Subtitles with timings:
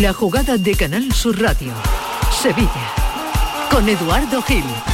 [0.00, 1.70] La jugada de Canal Sur Radio.
[2.40, 2.70] Sevilla.
[3.70, 4.91] Con Eduardo Gil.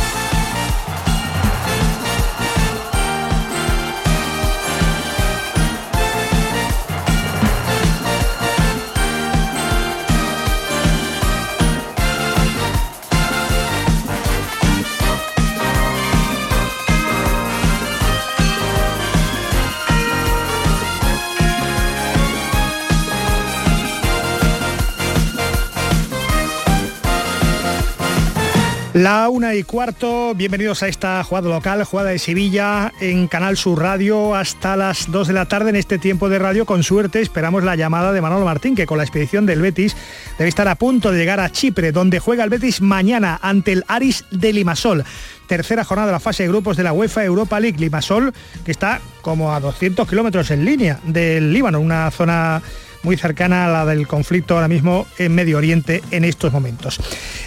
[28.99, 33.81] La una y cuarto, bienvenidos a esta jugada local, jugada de Sevilla en Canal Sur
[33.81, 36.67] Radio hasta las 2 de la tarde en este tiempo de radio.
[36.67, 39.97] Con suerte esperamos la llamada de Manolo Martín, que con la expedición del Betis
[40.37, 43.85] debe estar a punto de llegar a Chipre, donde juega el Betis mañana ante el
[43.87, 45.05] Aris de Limasol.
[45.47, 47.79] Tercera jornada de la fase de grupos de la UEFA Europa League.
[47.79, 52.61] Limasol, que está como a 200 kilómetros en línea del Líbano, una zona
[53.03, 56.99] muy cercana a la del conflicto ahora mismo en Medio Oriente en estos momentos.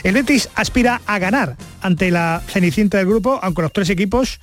[0.03, 4.39] El Betis aspira a ganar ante la cenicienta del grupo, aunque los tres equipos,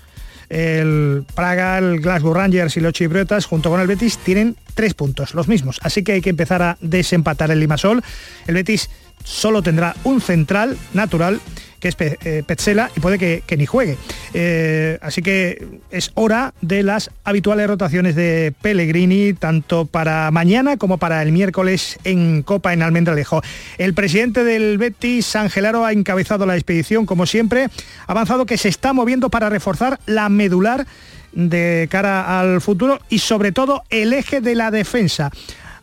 [0.48, 5.34] el Praga, el Glasgow Rangers y los Chipriotas, junto con el Betis, tienen tres puntos,
[5.34, 5.78] los mismos.
[5.83, 8.03] Así que hay que empezar a desempatar el Limasol.
[8.47, 8.89] El Betis
[9.25, 11.41] solo tendrá un central natural
[11.81, 13.97] que es eh, Petzela, y puede que, ni juegue.
[14.34, 20.99] Eh, así que es hora de las habituales rotaciones de Pellegrini, tanto para mañana como
[20.99, 23.43] para el miércoles en Copa en Almendralejo.
[23.79, 28.69] El presidente del Betis, Angelaro, ha encabezado la expedición, como siempre, ha avanzado que se
[28.69, 30.87] está moviendo para reforzar la medular
[31.33, 35.31] de cara al futuro y sobre todo el eje de la defensa.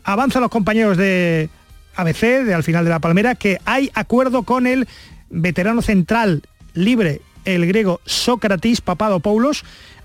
[0.04, 1.50] Avanzan los compañeros de
[1.96, 4.88] ABC, de al final de la Palmera, que hay acuerdo con el
[5.30, 9.64] veterano central libre, el griego Sócrates Papadopoulos,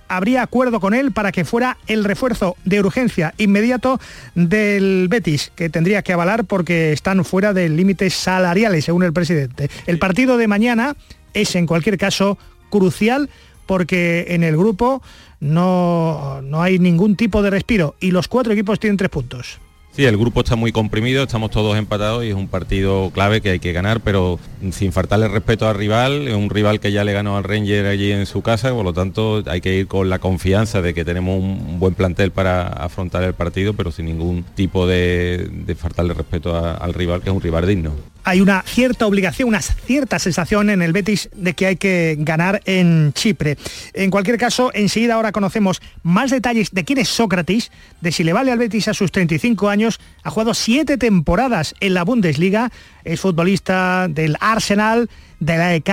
[0.09, 4.01] habría acuerdo con él para que fuera el refuerzo de urgencia inmediato
[4.35, 9.71] del Betis, que tendría que avalar porque están fuera de límites salariales, según el presidente.
[9.87, 10.97] El partido de mañana
[11.33, 12.39] es, en cualquier caso,
[12.71, 13.31] crucial
[13.67, 15.01] porque en el grupo
[15.39, 19.61] no, no hay ningún tipo de respiro y los cuatro equipos tienen tres puntos.
[20.01, 23.51] Sí, el grupo está muy comprimido, estamos todos empatados y es un partido clave que
[23.51, 24.39] hay que ganar, pero
[24.73, 28.11] sin faltarle respeto al rival, es un rival que ya le ganó al Ranger allí
[28.11, 31.39] en su casa, por lo tanto hay que ir con la confianza de que tenemos
[31.39, 36.95] un buen plantel para afrontar el partido, pero sin ningún tipo de, faltarle respeto al
[36.95, 37.93] rival, que es un rival digno
[38.25, 42.61] hay una cierta obligación, una cierta sensación en el Betis de que hay que ganar
[42.65, 43.57] en Chipre.
[43.95, 47.71] En cualquier caso, enseguida ahora conocemos más detalles de quién es Sócrates,
[48.01, 50.01] de si le vale al Betis a sus 35 años.
[50.23, 52.71] Ha jugado siete temporadas en la Bundesliga,
[53.05, 55.09] es futbolista del Arsenal,
[55.39, 55.91] de la EK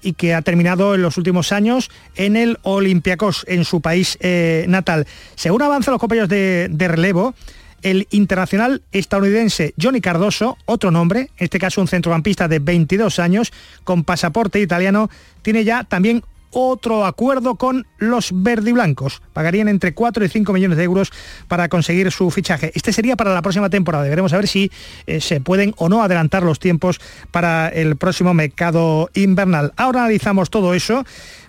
[0.00, 4.64] y que ha terminado en los últimos años en el Olympiacos, en su país eh,
[4.68, 5.06] natal.
[5.34, 7.34] Según avanzan los compañeros de relevo,
[7.82, 13.52] el internacional estadounidense Johnny Cardoso, otro nombre, en este caso un centrocampista de 22 años,
[13.84, 15.10] con pasaporte italiano,
[15.42, 19.22] tiene ya también otro acuerdo con los verdiblancos.
[19.32, 21.12] Pagarían entre 4 y 5 millones de euros
[21.46, 22.72] para conseguir su fichaje.
[22.74, 24.08] Este sería para la próxima temporada.
[24.08, 24.70] Veremos a ver si
[25.06, 27.00] eh, se pueden o no adelantar los tiempos
[27.30, 29.72] para el próximo mercado invernal.
[29.76, 31.04] Ahora analizamos todo eso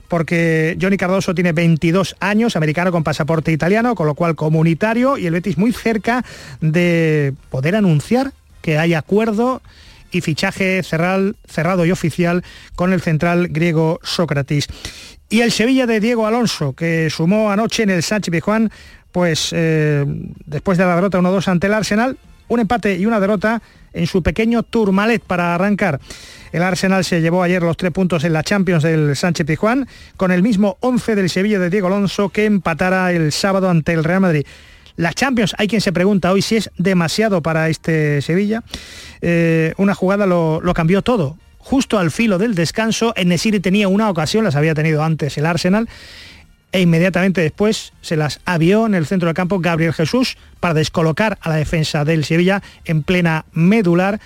[0.09, 5.27] porque Johnny Cardoso tiene 22 años, americano con pasaporte italiano, con lo cual comunitario, y
[5.27, 6.25] el Betis muy cerca
[6.59, 9.61] de poder anunciar que hay acuerdo
[10.11, 12.43] y fichaje cerrado y oficial
[12.75, 14.67] con el central griego Sócrates.
[15.29, 18.71] Y el Sevilla de Diego Alonso, que sumó anoche en el Sánchez Pizjuán,
[19.11, 20.03] pues eh,
[20.45, 22.17] después de la derrota 1-2 ante el Arsenal,
[22.49, 23.61] un empate y una derrota
[23.93, 25.99] en su pequeño Tourmalet para arrancar.
[26.51, 29.87] El Arsenal se llevó ayer los tres puntos en la Champions del Sánchez Pizjuán,
[30.17, 34.03] con el mismo 11 del Sevilla de Diego Alonso que empatara el sábado ante el
[34.03, 34.45] Real Madrid.
[34.95, 38.63] La Champions, hay quien se pregunta hoy si es demasiado para este Sevilla.
[39.21, 41.37] Eh, una jugada lo, cambió todo.
[41.57, 45.87] Justo al filo del descanso, Enesiri tenía una ocasión, las había tenido antes el Arsenal,
[46.71, 51.37] e inmediatamente después se las avió en el centro del campo Gabriel Jesús para descolocar
[51.41, 54.19] a la defensa del Sevilla en plena medular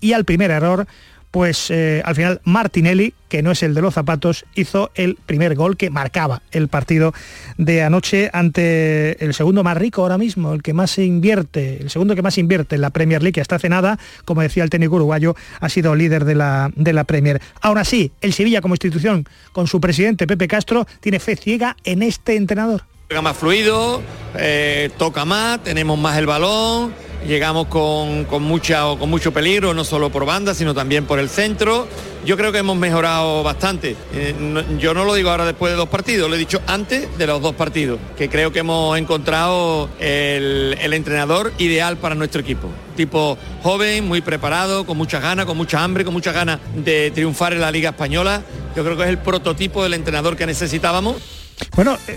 [0.00, 0.86] y al primer error
[1.30, 5.54] pues eh, al final Martinelli, que no es el de los zapatos, hizo el primer
[5.54, 7.14] gol que marcaba el partido
[7.56, 11.90] de anoche ante el segundo más rico ahora mismo, el que más se invierte, el
[11.90, 14.70] segundo que más invierte en la Premier League, que hasta hace nada, como decía el
[14.70, 17.40] técnico uruguayo, ha sido líder de la, de la Premier.
[17.60, 22.02] Aún así, el Sevilla como institución, con su presidente Pepe Castro, tiene fe ciega en
[22.02, 22.82] este entrenador.
[23.06, 24.02] Juega más fluido,
[24.36, 26.94] eh, toca más, tenemos más el balón,
[27.26, 31.28] llegamos con, con, mucha, con mucho peligro, no solo por banda, sino también por el
[31.28, 31.88] centro.
[32.24, 33.96] Yo creo que hemos mejorado bastante.
[34.12, 34.34] Eh,
[34.78, 37.40] yo no lo digo ahora después de dos partidos, lo he dicho antes de los
[37.40, 42.68] dos partidos, que creo que hemos encontrado el, el entrenador ideal para nuestro equipo.
[42.96, 47.54] Tipo joven, muy preparado, con muchas ganas, con mucha hambre, con muchas ganas de triunfar
[47.54, 48.42] en la Liga Española.
[48.76, 51.39] Yo creo que es el prototipo del entrenador que necesitábamos.
[51.74, 52.16] Bueno, eh,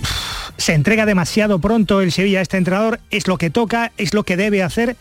[0.57, 4.23] se entrega demasiado pronto el Sevilla a este entrenador, es lo que toca, es lo
[4.23, 4.95] que debe hacer,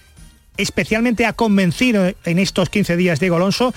[0.57, 3.75] especialmente ha convencido en estos 15 días Diego Alonso.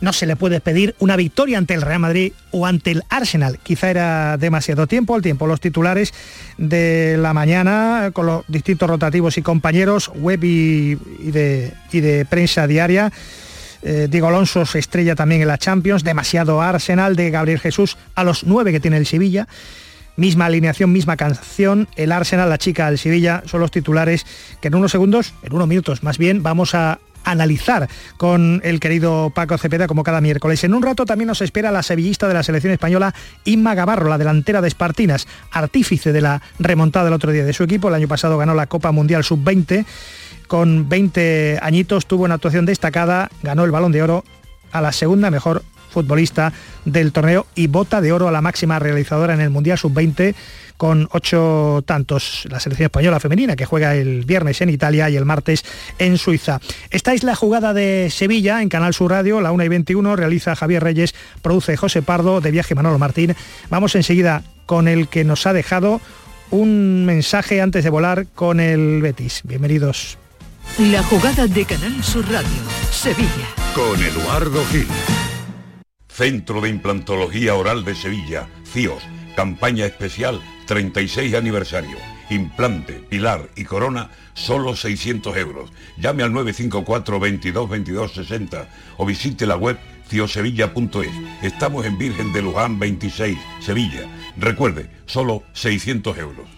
[0.00, 3.58] No se le puede pedir una victoria ante el Real Madrid o ante el Arsenal.
[3.60, 5.48] Quizá era demasiado tiempo, al tiempo.
[5.48, 6.14] Los titulares
[6.56, 12.68] de la mañana con los distintos rotativos y compañeros, web y, de, y de prensa
[12.68, 13.12] diaria.
[13.82, 18.22] Eh, Diego Alonso se estrella también en la Champions, demasiado Arsenal de Gabriel Jesús a
[18.22, 19.48] los nueve que tiene el Sevilla.
[20.18, 24.26] Misma alineación, misma canción, el Arsenal, la chica del Sevilla, son los titulares
[24.60, 29.30] que en unos segundos, en unos minutos más bien, vamos a analizar con el querido
[29.30, 30.64] Paco Cepeda como cada miércoles.
[30.64, 34.18] En un rato también nos espera la sevillista de la selección española Inma Gavarro, la
[34.18, 37.86] delantera de Espartinas, artífice de la remontada del otro día de su equipo.
[37.86, 39.84] El año pasado ganó la Copa Mundial Sub-20
[40.48, 44.24] con 20 añitos, tuvo una actuación destacada, ganó el balón de oro
[44.72, 45.62] a la segunda mejor
[45.98, 46.52] futbolista
[46.84, 50.32] del torneo y bota de oro a la máxima realizadora en el Mundial Sub-20
[50.76, 52.46] con ocho tantos.
[52.48, 55.64] La selección española femenina que juega el viernes en Italia y el martes
[55.98, 56.60] en Suiza.
[56.90, 60.54] Esta es la jugada de Sevilla en Canal Sur Radio, la 1 y 21, realiza
[60.54, 63.34] Javier Reyes, produce José Pardo, de viaje Manolo Martín.
[63.70, 66.00] Vamos enseguida con el que nos ha dejado
[66.50, 69.40] un mensaje antes de volar con el Betis.
[69.42, 70.16] Bienvenidos.
[70.78, 72.62] La jugada de Canal Sur Radio,
[72.92, 73.48] Sevilla.
[73.74, 74.86] Con Eduardo Gil.
[76.18, 79.04] Centro de Implantología Oral de Sevilla, CIOS,
[79.36, 81.96] campaña especial 36 aniversario.
[82.28, 85.70] Implante, pilar y corona, solo 600 euros.
[85.96, 89.78] Llame al 954 22 22 60 o visite la web
[90.08, 91.12] ciosevilla.es.
[91.42, 94.10] Estamos en Virgen de Luján 26, Sevilla.
[94.36, 96.57] Recuerde, solo 600 euros.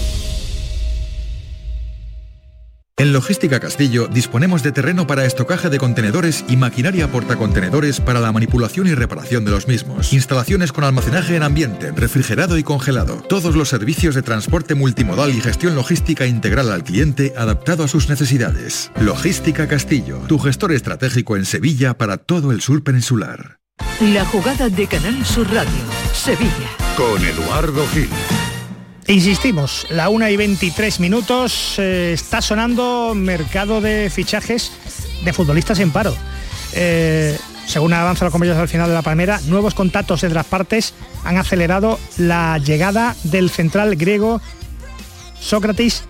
[3.01, 8.31] En Logística Castillo disponemos de terreno para estocaje de contenedores y maquinaria portacontenedores para la
[8.31, 10.13] manipulación y reparación de los mismos.
[10.13, 13.15] Instalaciones con almacenaje en ambiente, refrigerado y congelado.
[13.27, 18.07] Todos los servicios de transporte multimodal y gestión logística integral al cliente adaptado a sus
[18.07, 18.91] necesidades.
[18.99, 23.57] Logística Castillo, tu gestor estratégico en Sevilla para todo el sur peninsular.
[23.99, 25.71] La jugada de Canal Sur Radio,
[26.13, 26.69] Sevilla.
[26.95, 28.09] Con Eduardo Gil.
[29.07, 34.71] Insistimos, la 1 y 23 minutos eh, está sonando mercado de fichajes
[35.25, 36.15] de futbolistas en paro.
[36.73, 40.93] Eh, según avanza los compañeros al final de la palmera, nuevos contactos entre las partes
[41.23, 44.41] han acelerado la llegada del central griego
[45.39, 46.03] Sócrates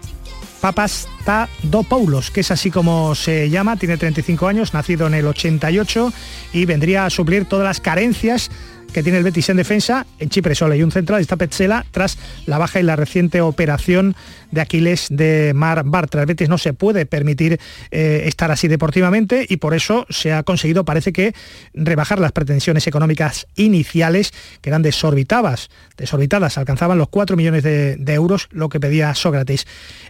[0.62, 6.14] Papastadopoulos, que es así como se llama, tiene 35 años, nacido en el 88
[6.54, 8.52] y vendría a suplir todas las carencias
[8.94, 10.06] que tiene el Betis en defensa.
[10.20, 14.16] En Chipre solo hay un central, está Petzela, tras la baja y la reciente operación
[14.52, 16.22] de Aquiles de Mar Bartra.
[16.22, 17.60] El Betis no se puede permitir
[17.92, 21.34] eh, estar así deportivamente y por eso se ha conseguido, parece que,
[21.74, 28.14] rebajar las pretensiones económicas iniciales, que eran desorbitadas, desorbitadas, alcanzaban los 4 millones de, de
[28.14, 29.68] euros, lo que pedía Sócrates.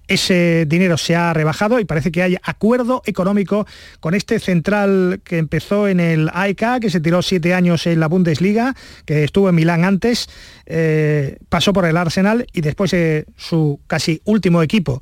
[0.08, 3.68] Ese dinero se ha rebajado y parece que hay acuerdo económico
[4.00, 8.08] con este central que empezó en el AEK, que se tiró siete años en la
[8.08, 8.71] Bundesliga,
[9.06, 10.30] que estuvo en Milán antes,
[10.66, 15.02] eh, pasó por el Arsenal y después eh, su casi último equipo,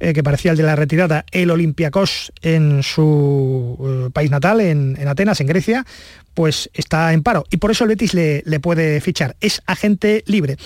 [0.00, 5.08] eh, que parecía el de la retirada, el Olympiacos en su país natal, en, en,
[5.08, 5.86] Atenas, en Grecia,
[6.34, 7.44] pues está en paro.
[7.50, 9.36] Y por eso el Betis le, le puede fichar.
[9.40, 10.56] Es agente libre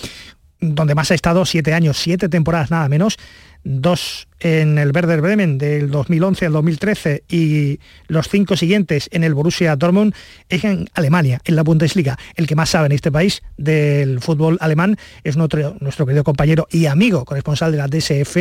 [0.61, 3.17] donde más ha estado siete años, siete temporadas nada menos,
[3.63, 9.33] dos en el Werder Bremen del 2011 al 2013 y los cinco siguientes en el
[9.33, 10.13] Borussia Dortmund
[10.47, 12.17] es en Alemania, en la Bundesliga.
[12.35, 16.67] El que más sabe en este país del fútbol alemán es nuestro, nuestro querido compañero
[16.71, 18.37] y amigo corresponsal de la DSF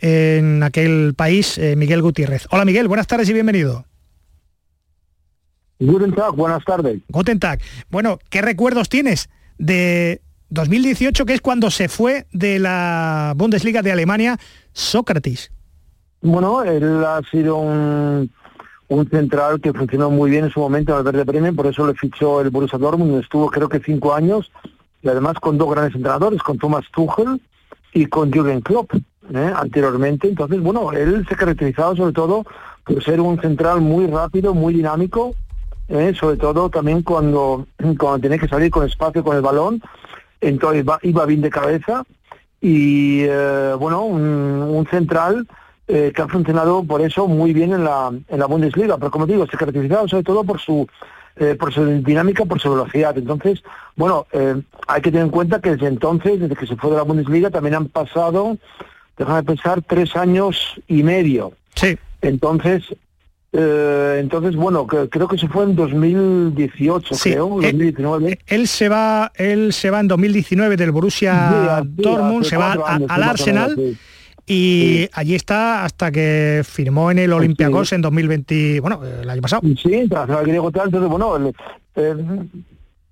[0.00, 2.46] en aquel país, eh, Miguel Gutiérrez.
[2.50, 3.84] Hola Miguel, buenas tardes y bienvenido.
[5.78, 7.00] Guten Tag, buenas tardes.
[7.08, 7.60] Guten Tag.
[7.90, 10.20] Bueno, ¿qué recuerdos tienes de
[10.52, 14.38] 2018, que es cuando se fue de la Bundesliga de Alemania
[14.72, 15.50] Sócrates?
[16.20, 18.30] Bueno, él ha sido un,
[18.88, 21.86] un central que funcionó muy bien en su momento en el Verde Bremen, por eso
[21.86, 24.52] le fichó el Borussia Dortmund, estuvo creo que cinco años,
[25.02, 27.40] y además con dos grandes entrenadores, con Thomas Tuchel
[27.94, 28.92] y con Jürgen Klopp,
[29.34, 29.52] ¿eh?
[29.56, 30.28] anteriormente.
[30.28, 32.44] Entonces, bueno, él se caracterizaba sobre todo
[32.84, 35.34] por ser un central muy rápido, muy dinámico,
[35.88, 36.12] ¿eh?
[36.18, 37.66] sobre todo también cuando,
[37.98, 39.82] cuando tenía que salir con espacio con el balón,
[40.42, 42.04] entonces iba, bien de cabeza
[42.60, 45.46] y eh, bueno, un, central
[45.86, 49.46] que ha funcionado por eso muy bien en la, en la Bundesliga, pero como digo,
[49.46, 50.86] se caracterizaba sobre todo por su
[51.36, 53.16] eh, por su dinámica, por su velocidad.
[53.16, 53.62] Entonces,
[53.96, 56.96] bueno, eh, hay que tener en cuenta que desde entonces, desde que se fue de
[56.98, 58.58] la Bundesliga, también han pasado,
[59.16, 61.52] déjame pensar, tres años y medio.
[61.74, 61.96] Sí.
[62.20, 62.84] Entonces,
[63.52, 68.38] eh, entonces, bueno, creo que se fue en 2018, creo, 2019.
[68.46, 73.76] Él se va, él se va en 2019 del Borussia Dortmund, se va al Arsenal
[74.46, 79.62] y allí está hasta que firmó en el Olympiacos en 2020, bueno, el año pasado.
[79.80, 81.52] Sí, tras griego tal, entonces bueno,
[81.96, 82.14] eh,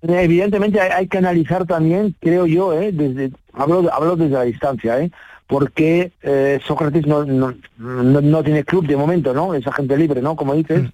[0.01, 5.11] evidentemente hay, que analizar también, creo yo, eh, desde, hablo, hablo desde la distancia, eh,
[5.51, 9.53] porque eh, Sócrates no, no, no, tiene club de momento, ¿no?
[9.53, 10.37] Es agente libre, ¿no?
[10.37, 10.87] Como dices, mm.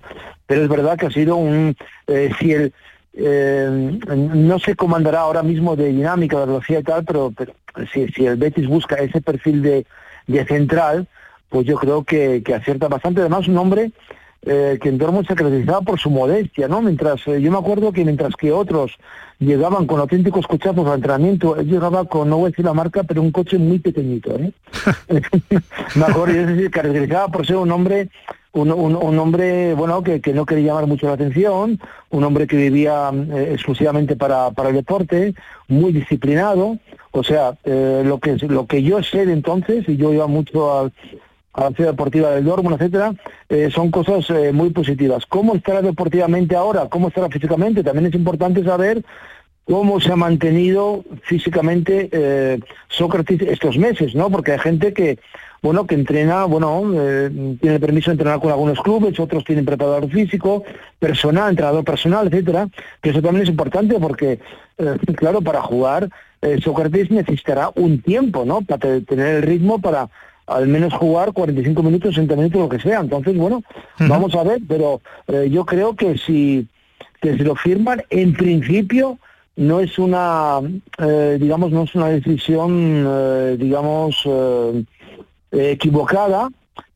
[0.48, 2.74] pero es verdad que ha sido un, eh, si el,
[3.14, 7.54] eh, no se comandará ahora mismo de dinámica, de velocidad y tal, pero, pero
[7.94, 9.86] si, si el Betis busca ese perfil de
[10.28, 11.08] de central,
[11.50, 13.22] pues yo creo que, que acierta bastante.
[13.22, 13.92] Además, un hombre
[14.46, 16.82] eh, que en Dortmund se caracterizaba por su modestia, ¿no?
[16.82, 18.98] Mientras, eh, yo me acuerdo que mientras que otros
[19.40, 23.04] llegaban con auténticos cochazos al entrenamiento, él llegaba con, no voy a decir la marca,
[23.04, 24.52] pero un coche muy pequeñito, ¿eh?
[25.96, 28.10] me acuerdo, es decir, caracterizaba por ser un hombre
[28.58, 31.80] un, un, hombre bueno que, que, no quería llamar mucho la atención,
[32.10, 35.36] un hombre que vivía eh, exclusivamente para, para el deporte,
[35.68, 36.78] muy disciplinado,
[37.12, 40.72] o sea, eh, lo que lo que yo sé de entonces, y yo iba mucho
[40.72, 40.92] a,
[41.58, 43.14] a la ciudad deportiva del Dortmund, etcétera,
[43.50, 45.26] eh, son cosas muy positivas.
[45.26, 46.88] ¿Cómo estará deportivamente ahora?
[46.88, 47.84] ¿Cómo estará físicamente?
[47.84, 49.04] También es importante saber
[49.66, 54.30] cómo se ha mantenido físicamente Sócrates estos meses, ¿no?
[54.30, 55.20] Porque hay gente que
[55.62, 60.10] bueno, que entrena, bueno, eh, tiene permiso de entrenar con algunos clubes, otros tienen preparador
[60.10, 60.64] físico,
[61.00, 62.70] personal, entrenador personal, etcétera,
[63.02, 64.40] que eso también es importante porque,
[64.78, 66.10] eh, claro, para jugar,
[66.42, 68.62] eh, Sócrates necesitará un tiempo, ¿no?
[68.62, 70.10] Para tener el ritmo para
[70.48, 73.02] al menos jugar 45 minutos, 60 minutos, lo que sea.
[73.02, 73.62] Entonces, bueno,
[74.00, 75.02] vamos a ver, pero
[75.50, 76.68] yo creo que si,
[77.22, 79.20] que si lo firman, en principio,
[79.56, 80.60] no es una,
[81.40, 84.28] digamos, no es una decisión, digamos,
[85.52, 86.50] eh, equivocada,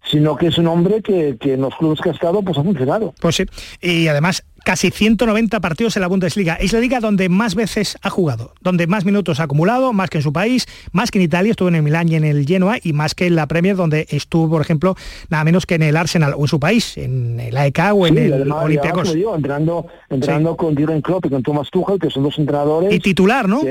[0.03, 3.13] sino que es un hombre que, en los clubes que ha estado pues ha funcionado.
[3.21, 3.45] Pues sí,
[3.81, 6.55] y además casi 190 partidos en la Bundesliga.
[6.55, 10.19] Es la liga donde más veces ha jugado, donde más minutos ha acumulado, más que
[10.19, 12.77] en su país, más que en Italia, estuvo en el Milán y en el Genoa,
[12.81, 14.95] y más que en la Premier, donde estuvo, por ejemplo,
[15.29, 18.17] nada menos que en el Arsenal o en su país, en el AEK o en
[18.17, 19.13] el Olympiacos.
[19.15, 22.93] entrando, entrando con Jürgen Klopp y con Thomas Tuchel, que son dos entrenadores.
[22.93, 23.61] Y titular, ¿no?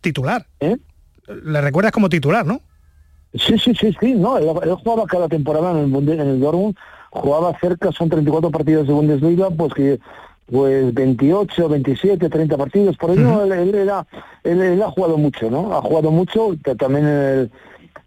[0.00, 0.46] Titular.
[0.60, 0.76] ¿Eh?
[1.44, 2.62] Le recuerdas como titular, ¿no?
[3.34, 4.46] Sí, sí, sí, sí, no, él,
[4.82, 6.74] jugaba cada temporada en el, en el Dortmund,
[7.10, 10.00] jugaba cerca, son 34 partidos de Bundesliga, pues que
[10.50, 13.74] pues 28, 27, 30 partidos, por ello él,
[14.44, 15.76] él, ha jugado mucho, ¿no?
[15.76, 17.50] Ha jugado mucho, también en el,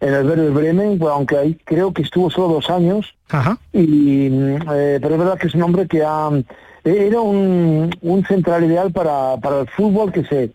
[0.00, 3.14] en el Werder Bremen, aunque ahí creo que estuvo solo dos años,
[3.72, 6.30] y eh, pero es verdad que es un hombre que ha,
[6.82, 10.52] era un, un central ideal para, para el fútbol que se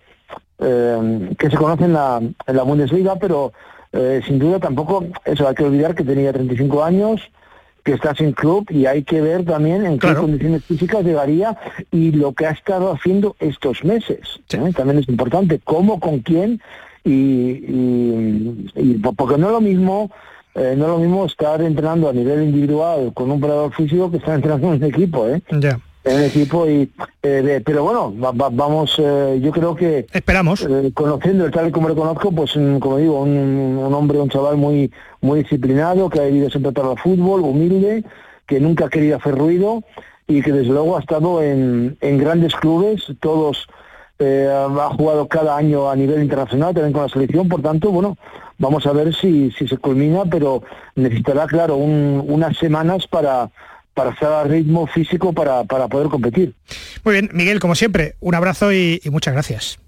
[0.60, 3.54] eh, que se conoce en la, en la Bundesliga, pero
[3.94, 7.22] eh, sin duda tampoco, eso hay que olvidar que tenía 35 años,
[7.88, 11.58] que está sin club y hay que ver también en qué condiciones físicas llegaría
[11.90, 14.42] y lo que ha estado haciendo estos meses.
[14.52, 14.74] ¿eh?
[14.76, 16.60] También es importante, cómo, con quién
[17.06, 17.62] y,
[19.16, 20.12] porque no es lo mismo
[20.56, 24.18] eh, no es lo mismo estar entrenando a nivel individual con un operador físico que
[24.18, 25.42] estar entrenando en un equipo, ¿eh?
[26.10, 26.90] En el equipo y
[27.22, 30.62] eh, pero bueno vamos eh, yo creo que esperamos.
[30.62, 34.92] eh, conociendo tal y como lo conozco pues como digo un, hombre un chaval muy
[35.22, 38.04] muy disciplinado que ha vivido siempre para el fútbol humilde
[38.46, 39.84] que nunca ha querido hacer ruido
[40.28, 43.06] y que desde luego ha estado en, en grandes clubes.
[43.22, 43.68] Todos
[44.20, 47.48] ha jugado cada año a nivel internacional también con la selección.
[47.48, 48.18] Por tanto bueno
[48.58, 50.64] vamos a ver si, si se culmina pero
[50.96, 53.50] necesitará claro unas semanas para
[53.98, 56.54] para estar a ritmo físico para, para poder competir.
[57.04, 59.80] Muy bien, Miguel, como siempre, un abrazo y, muchas gracias.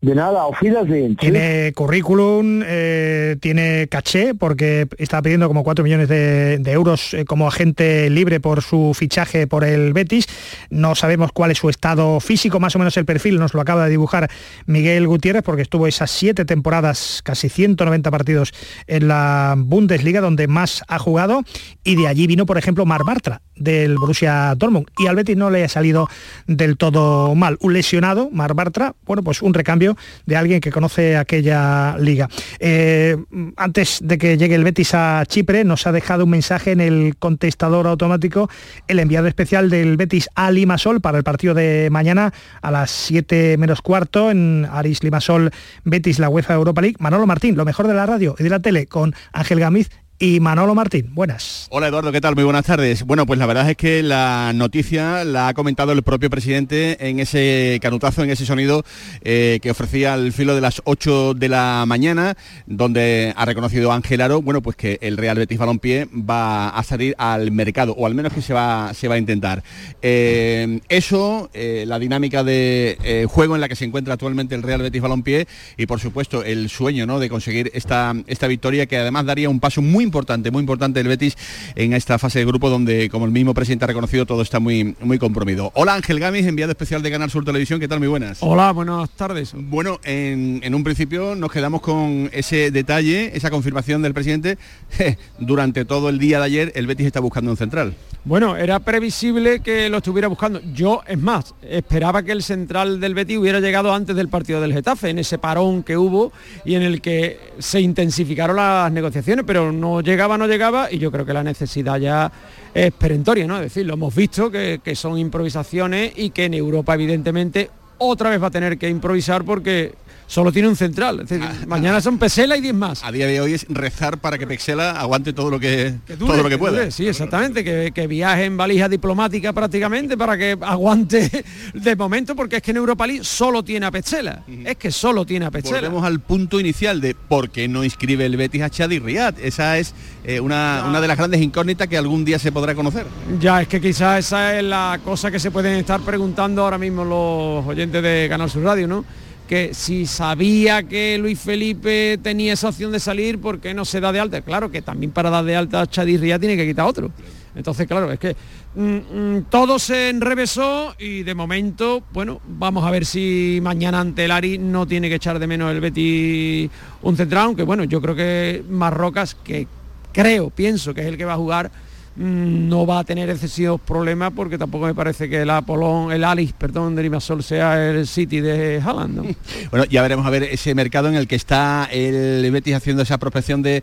[0.00, 1.16] De nada, Wiedersehen.
[1.16, 7.48] Tiene currículum, eh, tiene caché, porque está pidiendo como 4 millones de, euros eh, como
[7.48, 10.28] agente libre por su fichaje por el Betis.
[10.70, 13.84] No sabemos cuál es su estado físico, más o menos el perfil nos lo acaba
[13.84, 14.30] de dibujar
[14.66, 18.52] Miguel Gutiérrez, porque estuvo esas siete temporadas, casi 190 partidos
[18.86, 21.42] en la Bundesliga, donde más ha jugado,
[21.82, 25.50] y de allí vino, por ejemplo, Mar Bartra, del Borussia Dortmund, y al Betis no
[25.50, 26.08] le ha salido
[26.46, 27.56] del todo mal.
[27.60, 29.87] Un lesionado, Mar Bartra, bueno, pues un recambio
[30.26, 32.28] de alguien que conoce aquella liga.
[32.58, 33.16] Eh,
[33.56, 37.16] antes de que llegue el Betis a Chipre, nos ha dejado un mensaje en el
[37.18, 38.48] contestador automático
[38.86, 43.56] el enviado especial del Betis a Limasol para el partido de mañana a las 7
[43.58, 45.50] menos cuarto en Aris Limasol
[45.84, 46.96] Betis, la UEFA Europa League.
[46.98, 50.40] Manolo Martín, lo mejor de la radio y de la tele con Ángel Gamiz y
[50.40, 51.10] Manolo Martín.
[51.14, 51.68] Buenas.
[51.70, 52.34] Hola Eduardo, ¿qué tal?
[52.34, 53.04] Muy buenas tardes.
[53.04, 57.20] Bueno, pues la verdad es que la noticia la ha comentado el propio presidente en
[57.20, 58.84] ese canutazo, en ese sonido
[59.22, 64.20] eh, que ofrecía al filo de las 8 de la mañana, donde ha reconocido Ángel
[64.20, 68.14] Aro, bueno, pues que el Real Betis Balompié va a salir al mercado, o al
[68.14, 69.62] menos que se va, se va a intentar.
[70.02, 74.82] Eh, eso, eh, la dinámica de juego en la que se encuentra actualmente el Real
[74.82, 75.46] Betis Balompié
[75.76, 77.20] y por supuesto el sueño ¿no?
[77.20, 81.08] de conseguir esta, esta victoria que además daría un paso muy importante, muy importante el
[81.08, 81.36] Betis
[81.74, 84.96] en esta fase de grupo donde, como el mismo presidente ha reconocido, todo está muy,
[85.00, 85.70] muy comprometido.
[85.74, 87.98] Hola Ángel Gamis, enviado especial de Canal Sur Televisión, ¿qué tal?
[87.98, 88.38] Muy buenas.
[88.40, 89.52] Hola, buenas tardes.
[89.54, 94.58] Bueno, en, un principio nos quedamos con ese detalle, esa confirmación del presidente.
[95.38, 97.94] Durante todo el día de ayer el Betis está buscando un central.
[98.24, 100.60] Bueno, era previsible que lo estuviera buscando.
[100.74, 104.72] Yo, es más, esperaba que el central del Betis hubiera llegado antes del partido del
[104.72, 106.32] Getafe, en ese parón que hubo
[106.64, 111.10] y en el que se intensificaron las negociaciones, pero no llegaba, no llegaba, y yo
[111.10, 112.30] creo que la necesidad ya
[112.74, 113.56] es perentoria, ¿no?
[113.56, 118.30] Es decir, lo hemos visto que, que son improvisaciones y que en Europa evidentemente otra
[118.30, 119.94] vez va a tener que improvisar porque
[120.28, 121.26] solo tiene un central.
[121.28, 123.02] Ah, mañana son Pesela y 10 más.
[123.02, 126.48] A día de hoy es rezar para que Pesela aguante todo lo que, todo lo
[126.48, 126.90] que, pueda.
[126.92, 131.44] Sí, exactamente, que, viaje en valija diplomática prácticamente para que aguante
[131.74, 134.44] de momento, porque es que en Europa League solo tiene a Pesela.
[134.64, 135.80] Es que solo tiene a Pesela.
[135.80, 139.34] Volvemos al punto inicial de por qué no inscribe el Betis a Chad y Riyad.
[139.40, 139.94] Esa es
[140.24, 143.06] eh, una, una de las grandes incógnitas que algún día se podrá conocer.
[143.40, 147.04] Ya, es que quizás esa es la cosa que se pueden estar preguntando ahora mismo
[147.04, 149.04] los oyentes de Canal Sur Radio, ¿no?
[149.48, 153.98] Que si sabía que Luis Felipe tenía esa opción de salir, ¿por qué no se
[153.98, 154.42] da de alta?
[154.42, 157.10] Claro que también para dar de alta a Chadirría tiene que quitar otro.
[157.56, 158.36] Entonces, claro, es que
[158.76, 164.26] mm, mm, todo se enrevesó y de momento, bueno, vamos a ver si mañana ante
[164.26, 166.70] el Ari no tiene que echar de menos el Betty
[167.02, 169.66] un central, aunque bueno, yo creo que Marrocas, que
[170.12, 171.70] creo, pienso que es el que va a jugar,
[172.18, 176.52] no va a tener excesivos problemas porque tampoco me parece que el Apolón, el Alice,
[176.56, 179.36] perdón, de Limasol sea el City de Haaland.
[179.70, 183.18] Bueno, ya veremos a ver ese mercado en el que está el Betis haciendo esa
[183.18, 183.82] prospección de,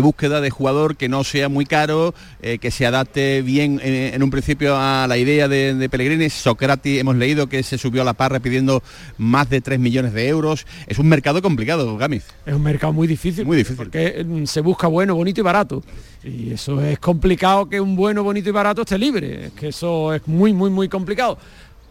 [0.00, 4.22] búsqueda de jugador que no sea muy caro, eh, que se adapte bien eh, en
[4.22, 6.30] un principio a la idea de, de Pellegrini.
[6.30, 8.82] Socrati hemos leído que se subió a la parra pidiendo
[9.18, 10.66] más de 3 millones de euros.
[10.86, 12.24] Es un mercado complicado, Gamiz.
[12.46, 13.44] Es un mercado muy difícil.
[13.44, 13.76] Muy difícil.
[13.76, 15.82] Porque mm, se busca bueno, bonito y barato.
[16.22, 19.46] Y eso es complicado que un bueno, bonito y barato esté libre.
[19.46, 21.38] Es que eso es muy, muy, muy complicado.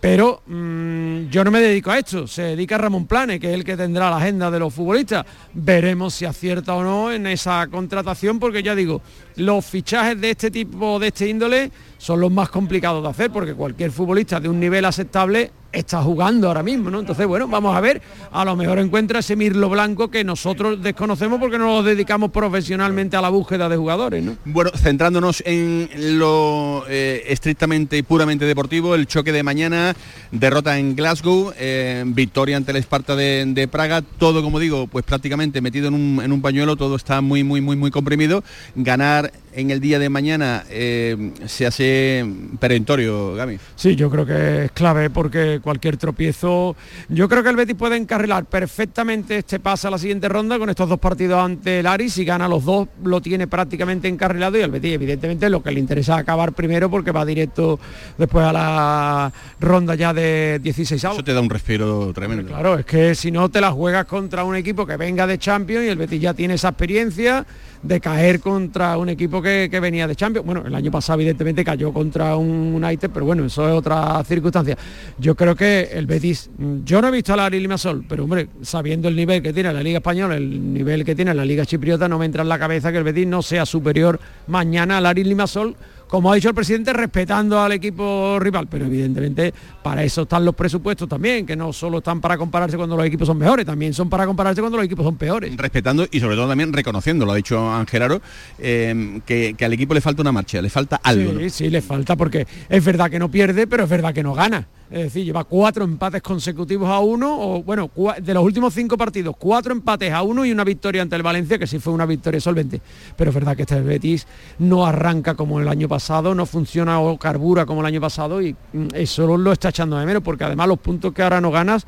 [0.04, 3.64] Pero mm, yo no me dedico a esto, se dedica Ramón Plane, que es el
[3.64, 5.26] que tendrá la agenda de los futbolistas.
[5.54, 9.02] Veremos si acierta o no en esa contratación, porque ya digo,
[9.38, 13.54] los fichajes de este tipo, de este índole, son los más complicados de hacer, porque
[13.54, 17.00] cualquier futbolista de un nivel aceptable está jugando ahora mismo, ¿no?
[17.00, 21.40] Entonces, bueno, vamos a ver, a lo mejor encuentra ese Mirlo Blanco que nosotros desconocemos
[21.40, 24.38] porque no nos dedicamos profesionalmente a la búsqueda de jugadores, ¿no?
[24.46, 29.96] Bueno, centrándonos en lo eh, estrictamente y puramente deportivo, el choque de mañana,
[30.32, 35.62] derrota en Glasgow, eh, victoria ante el Esparta de, Praga, todo como digo, pues prácticamente
[35.62, 38.44] metido en un, en un pañuelo, todo está muy, muy, muy, muy comprimido.
[38.76, 42.26] Ganar estar en el día de mañana eh, se hace
[42.60, 43.58] perentorio, Gami.
[43.76, 46.76] Sí, yo creo que es clave porque cualquier tropiezo,
[47.10, 50.70] yo creo que el Betis puede encarrilar perfectamente este pase a la siguiente ronda con
[50.70, 54.62] estos dos partidos ante el Aris, si gana los dos lo tiene prácticamente encarrilado y
[54.62, 57.80] al Betis evidentemente lo que le interesa acabar primero porque va directo
[58.18, 62.48] después a la ronda ya de 16 Eso te da un respiro tremendo.
[62.48, 65.86] claro, es que si no te la juegas contra un equipo que venga de Champions
[65.86, 67.46] y el Betis ya tiene esa experiencia
[67.84, 70.46] de caer contra un equipo que, venía de Champions.
[70.46, 74.78] Bueno, el año pasado evidentemente cayó contra un United, pero bueno, eso es otra circunstancia.
[75.20, 76.50] Yo creo que el Betis,
[76.84, 79.84] yo no he visto a la Limasol, pero hombre, sabiendo el nivel que tiene la
[79.84, 82.92] Liga Española, el nivel que tiene la Liga Chipriota, no me entra en la cabeza
[82.92, 85.76] que el Betis no sea superior mañana al Ari Limasol
[86.14, 90.54] como ha dicho el presidente, respetando al equipo rival, pero evidentemente para eso están los
[90.54, 94.12] presupuestos también, que no solo están para compararse cuando los equipos son mejores, también son
[94.12, 95.58] para compararse cuando los equipos son peores.
[95.58, 98.22] Respetando y sobre todo también reconociendo, lo ha dicho Angelaro,
[98.60, 101.32] eh, que, al equipo le falta una marcha, le falta algo.
[101.40, 104.36] Sí, sí, le falta porque es verdad que no pierde, pero es verdad que no
[104.36, 104.68] gana.
[104.94, 107.90] Es decir, lleva cuatro empates consecutivos a uno, o bueno,
[108.22, 111.58] de los últimos cinco partidos, cuatro empates a uno y una victoria ante el Valencia,
[111.58, 112.80] que sí fue una victoria solvente.
[113.18, 114.28] Pero es verdad que este Betis
[114.60, 118.54] no arranca como el año pasado, no funciona o carbura como el año pasado y
[118.54, 121.88] mm, eso lo está echando de menos, porque además los puntos que ahora no ganas,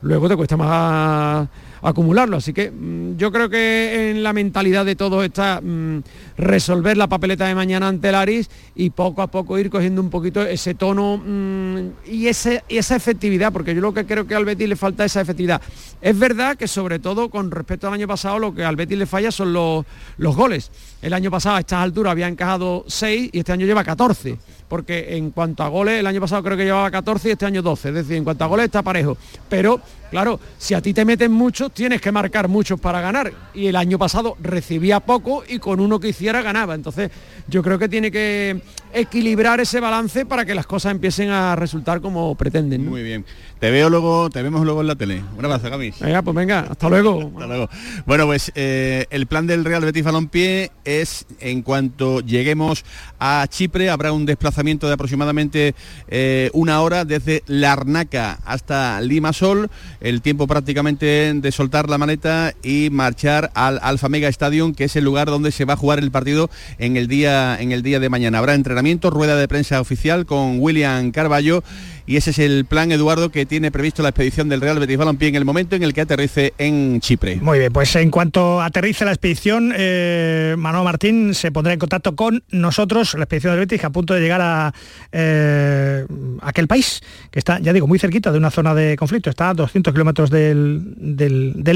[0.00, 1.46] luego te cuesta más
[1.82, 2.36] acumularlo.
[2.36, 6.02] Así que mm, yo creo que en la mentalidad de todos está mm,
[6.38, 10.10] resolver la papeleta de mañana ante el Aris y poco a poco ir cogiendo un
[10.10, 14.44] poquito ese tono mm, y, ese, esa efectividad, porque yo lo que creo que al
[14.44, 15.60] Betis le falta esa efectividad.
[16.00, 19.06] Es verdad que sobre todo con respecto al año pasado lo que al Betis le
[19.06, 19.84] falla son los,
[20.18, 20.70] los goles.
[21.02, 25.16] El año pasado a estas alturas había encajado 6 y este año lleva 14 porque
[25.16, 27.88] en cuanto a goles, el año pasado creo que llevaba 14 y este año 12,
[27.88, 29.16] es decir, en cuanto a goles está parejo.
[29.48, 33.32] Pero, claro, si a ti te meten muchos, tienes que marcar muchos para ganar.
[33.54, 36.74] Y el año pasado recibía poco y con uno que hiciera ganaba.
[36.74, 37.10] Entonces,
[37.48, 38.60] yo creo que tiene que
[38.92, 42.88] equilibrar ese balance para que las cosas empiecen a resultar como pretenden.
[42.88, 43.24] Muy bien.
[43.60, 45.22] Te veo luego, te vemos luego en la tele.
[45.36, 46.00] Un abrazo, Gamis.
[46.00, 47.30] Venga, pues venga, hasta luego.
[47.34, 47.68] hasta luego.
[48.04, 52.84] Bueno, pues eh, el plan del Real Betis Balompié es en cuanto lleguemos
[53.18, 55.74] a Chipre, habrá un desplazamiento de aproximadamente
[56.08, 62.88] eh, una hora desde Larnaca hasta Limasol, el tiempo prácticamente de soltar la maleta y
[62.90, 66.10] marchar al Alfa Mega Stadium, que es el lugar donde se va a jugar el
[66.10, 68.38] partido en el día, en el día de mañana.
[68.38, 71.62] Habrá entrenamiento, rueda de prensa oficial con William Carballo
[72.06, 75.28] y ese es el plan, Eduardo, que tiene previsto la expedición del Real Betis Balompié
[75.28, 77.36] en el momento en el que aterrice en Chipre.
[77.36, 82.14] Muy bien, pues en cuanto aterrice la expedición, eh, Manuel Martín se pondrá en contacto
[82.14, 84.72] con nosotros, la expedición del Betis, a punto de llegar a
[85.10, 86.06] eh,
[86.42, 89.54] aquel país, que está, ya digo, muy cerquita de una zona de conflicto, está a
[89.54, 90.94] 200 kilómetros del,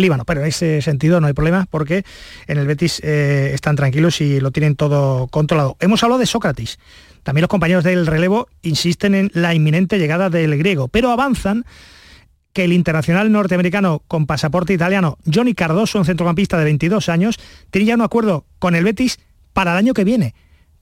[0.01, 2.05] Líbano, pero en ese sentido no hay problema porque
[2.47, 5.77] en el Betis eh, están tranquilos y lo tienen todo controlado.
[5.81, 6.79] Hemos hablado de Sócrates.
[7.23, 11.65] También los compañeros del relevo insisten en la inminente llegada del griego, pero avanzan
[12.53, 17.39] que el internacional norteamericano con pasaporte italiano Johnny Cardoso, un centrocampista de 22 años,
[17.71, 19.19] tiene ya un acuerdo con el Betis
[19.53, 20.35] para el año que viene.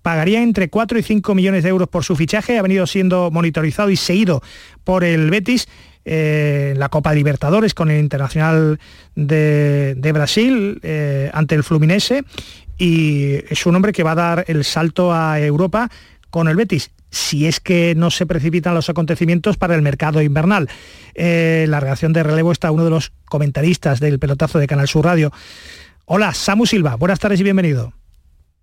[0.03, 3.91] Pagaría entre 4 y 5 millones de euros por su fichaje, ha venido siendo monitorizado
[3.91, 4.43] y seguido
[4.85, 5.69] por el Betis
[6.11, 8.79] eh, la Copa Libertadores con el Internacional
[9.15, 12.25] de, Brasil eh, ante el Fluminense
[12.79, 15.91] y es un hombre que va a dar el salto a Europa
[16.31, 20.69] con el Betis si es que no se precipitan los acontecimientos para el mercado invernal.
[21.15, 25.07] Eh, la reacción de relevo está uno de los comentaristas del pelotazo de Canal Sur
[25.07, 25.33] Radio.
[26.05, 27.93] Hola, Samu Silva, buenas tardes y bienvenido.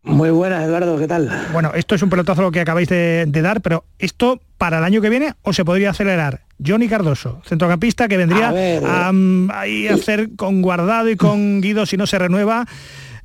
[0.04, 1.32] Muy buenas, Eduardo, ¿qué tal?
[1.51, 5.01] Bueno, esto es un pelotazo lo que acabáis de, dar, pero ¿esto para el año
[5.01, 6.41] que viene o se podría acelerar?
[6.63, 9.12] Johnny Cardoso, centrocampista que vendría a,
[9.65, 9.89] eh.
[9.89, 12.67] hacer con Guardado y con Guido si no se renueva,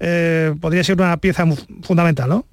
[0.01, 1.45] eh, podría ser una pieza
[1.83, 2.47] fundamental, ¿no?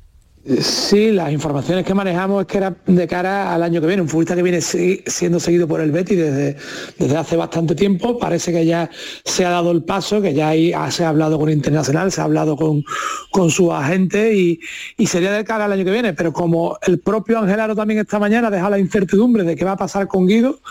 [0.48, 4.08] Sí, las informaciones que manejamos es que era de cara al año que viene, un
[4.08, 6.56] futbolista que viene siendo seguido por el Betis desde,
[6.98, 8.90] desde hace bastante tiempo, parece que ya
[9.26, 10.54] se ha dado el paso, que ya
[10.90, 12.86] se ha hablado con Internacional, se ha hablado con,
[13.30, 14.60] con su agente y,
[15.06, 18.50] sería de cara al año que viene, pero como el propio Angelaro también esta mañana
[18.50, 20.62] deja la incertidumbre de qué va a pasar con Guido,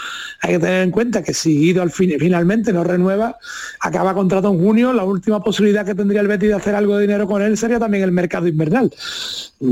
[0.41, 3.37] hay que tener en cuenta que si Guido al fin, finalmente no renueva,
[3.81, 7.03] acaba contrato en junio, la última posibilidad que tendría el Betis de hacer algo de
[7.03, 8.91] dinero con él sería también el mercado invernal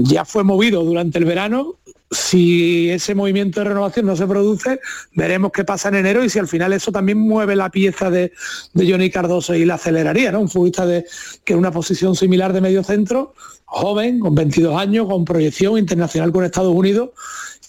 [0.02, 1.76] ya fue movido durante el verano.
[2.10, 4.80] Si ese movimiento de renovación no se produce,
[5.14, 8.32] veremos qué pasa en enero y si al final eso también mueve la pieza de,
[8.74, 10.40] Johnny Cardoso y la aceleraría, ¿no?
[10.40, 11.04] Un futbolista de,
[11.44, 16.30] que en una posición similar de medio centro, joven, con 22 años, con proyección internacional
[16.30, 17.10] con Estados Unidos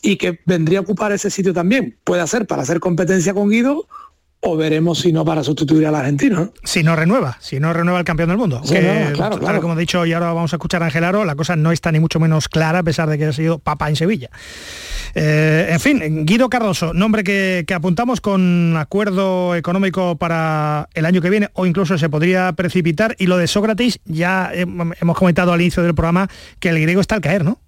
[0.01, 1.97] y que vendría a ocupar ese sitio también.
[2.03, 3.87] Puede ser para hacer competencia con Guido
[4.47, 6.51] o veremos si no para sustituir al argentino.
[6.63, 8.61] Si no renueva, si no renueva el campeón del mundo.
[9.13, 11.71] claro, claro, como he dicho y ahora vamos a escuchar a Angelaro, la cosa no
[11.71, 14.29] está ni mucho menos clara a pesar de que ha sido papá en Sevilla.
[15.15, 21.29] Eh, en fin, Guido Cardoso, nombre que, apuntamos con acuerdo económico para el año que
[21.29, 23.15] viene o incluso se podría precipitar.
[23.17, 26.29] Y lo de Sócrates, ya hemos comentado al inicio del programa
[26.59, 27.59] que el griego está al caer, ¿no?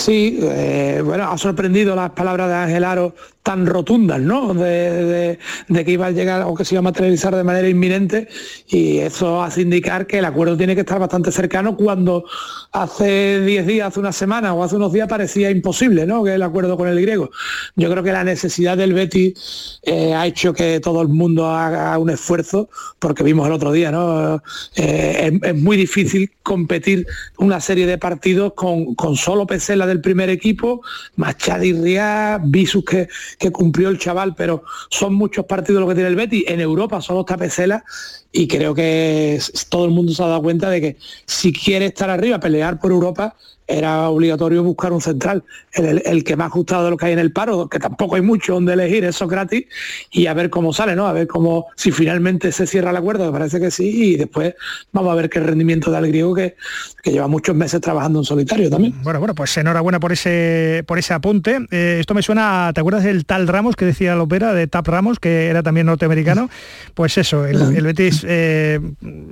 [0.00, 4.52] Sí, eh, bueno, ha sorprendido las palabras de Angelaro tan rotundas, ¿no?
[4.52, 8.28] De, que iba a llegar o que se iba a materializar de manera inminente
[8.68, 12.24] y eso hace indicar que el acuerdo tiene que estar bastante cercano cuando
[12.72, 16.22] hace 10 días, hace una semana o hace unos días parecía imposible, ¿no?
[16.22, 17.30] Que el acuerdo con el griego.
[17.76, 21.96] Yo creo que la necesidad del Betis eh, ha hecho que todo el mundo haga
[21.98, 24.42] un esfuerzo, porque vimos el otro día, ¿no?
[24.76, 27.06] Eh, es, muy difícil competir
[27.38, 30.82] una serie de partidos con, con solo pesela del primer equipo,
[31.16, 33.08] más Chadi Riá, Visus que,
[33.52, 36.44] cumplió el chaval, pero son muchos partidos lo que tiene el Betis.
[36.46, 37.84] En Europa solo está pesela
[38.32, 42.10] y creo que todo el mundo se ha dado cuenta de que si quiere estar
[42.10, 43.36] arriba, pelear por Europa,
[43.70, 47.32] era obligatorio buscar un central, el, que más gustado de lo que hay en el
[47.32, 49.64] paro, que tampoco hay mucho donde elegir, es Socrates,
[50.10, 51.06] y a ver cómo sale, ¿no?
[51.06, 54.54] A ver cómo, si finalmente se cierra el acuerdo, me parece que sí, y después
[54.92, 56.56] vamos a ver qué rendimiento da el griego que,
[57.02, 58.94] que lleva muchos meses trabajando en solitario también.
[59.02, 61.58] Bueno, bueno, pues enhorabuena por ese por ese apunte.
[61.70, 64.88] Eh, esto me suena, ¿te acuerdas del tal Ramos que decía la ópera de Tap
[64.88, 66.50] Ramos, que era también norteamericano?
[66.94, 68.80] Pues eso, el, Betis eh,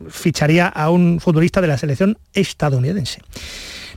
[0.08, 3.20] ficharía a un futbolista de la selección estadounidense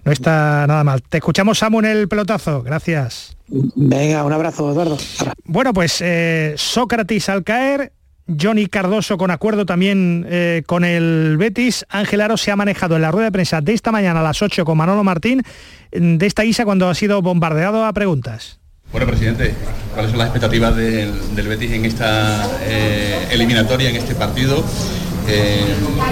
[0.03, 1.01] no está nada mal.
[1.03, 2.63] Te escuchamos, Samu, en el pelotazo.
[2.63, 3.37] Gracias.
[3.47, 4.97] Venga, un abrazo, Eduardo.
[5.43, 7.91] Bueno, pues eh, Sócrates al caer,
[8.39, 11.85] Johnny Cardoso con acuerdo también eh, con el Betis.
[11.89, 14.41] Ángel Aro se ha manejado en la rueda de prensa de esta mañana a las
[14.41, 15.43] 8 con Manolo Martín
[15.91, 18.59] de esta guisa cuando ha sido bombardeado a preguntas.
[18.91, 19.53] Bueno, presidente,
[19.93, 24.63] ¿cuáles son las expectativas del, Betis en esta eh, eliminatoria, en este partido?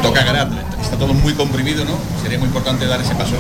[0.02, 0.48] toca ganar.
[0.82, 1.98] Está todo muy comprimido, ¿no?
[2.22, 3.36] Sería muy importante dar ese paso.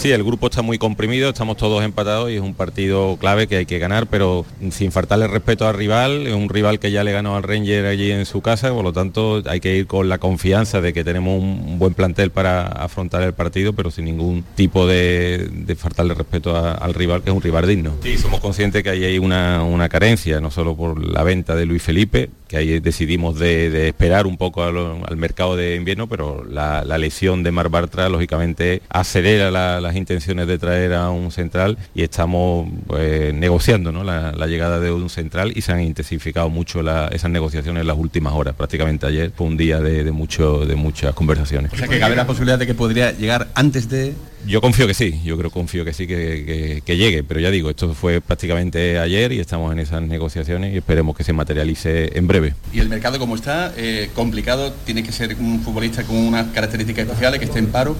[0.00, 3.56] Sí, el grupo está muy comprimido, estamos todos empatados y es un partido clave que
[3.56, 7.12] hay que ganar, pero sin faltarle respeto al rival, es un rival que ya le
[7.12, 10.18] ganó al Ranger allí en su casa, por lo tanto hay que ir con la
[10.18, 14.86] confianza de que tenemos un buen plantel para afrontar el partido, pero sin ningún tipo
[14.86, 17.92] de, faltarle respeto al rival, que es un rival digno.
[18.02, 21.66] Sí, somos conscientes que ahí hay una, una carencia, no solo por la venta de
[21.66, 26.77] Luis Felipe, que ahí decidimos de, esperar un poco al, mercado de invierno, pero la,
[26.84, 32.68] lesión de Mar Bartra lógicamente acelera las intenciones de traer a un central y estamos
[32.86, 37.86] pues, negociando la, llegada de un central y se han intensificado mucho esas negociaciones en
[37.86, 38.54] las últimas horas.
[38.54, 41.72] Prácticamente ayer fue un día de, mucho, de muchas conversaciones.
[41.72, 44.14] O sea que cabe la posibilidad de que podría llegar antes de
[44.46, 47.92] yo confío que sí, yo creo confío que sí que, llegue, pero ya digo, esto
[47.94, 52.54] fue prácticamente ayer y estamos en esas negociaciones y esperemos que se materialice en breve.
[52.72, 57.06] Y el mercado como está, eh, complicado, tiene que ser un futbolista con unas características
[57.06, 57.96] especiales, que esté en paro.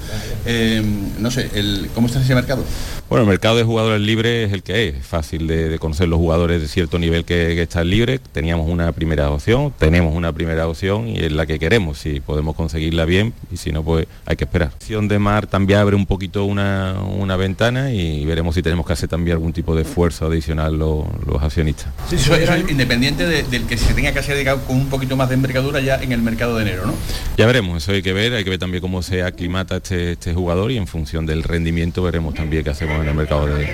[0.47, 0.83] Eh,
[1.19, 1.51] no sé,
[1.95, 2.65] ¿cómo está ese mercado?
[3.09, 6.61] Bueno, el mercado de jugadores libres es el que es, fácil de, conocer los jugadores
[6.61, 8.21] de cierto nivel que, están libres.
[8.33, 12.55] Teníamos una primera opción, tenemos una primera opción y es la que queremos, si podemos
[12.55, 14.69] conseguirla bien y si no, pues hay que esperar.
[14.69, 18.93] La opción de Mar también abre un poquito una, ventana y veremos si tenemos que
[18.93, 21.07] hacer también algún tipo de esfuerzo adicional los,
[21.41, 21.93] accionistas.
[22.09, 25.35] Sí, eso es independiente del que se tenga que hacer con un poquito más de
[25.35, 26.95] envergadura ya en el mercado de enero, ¿no?
[27.37, 30.35] Ya veremos, eso hay que ver, hay que ver también cómo se aclimata este, este
[30.35, 33.69] jugador y en función del rendimiento veremos también qué hacemos en el mercado de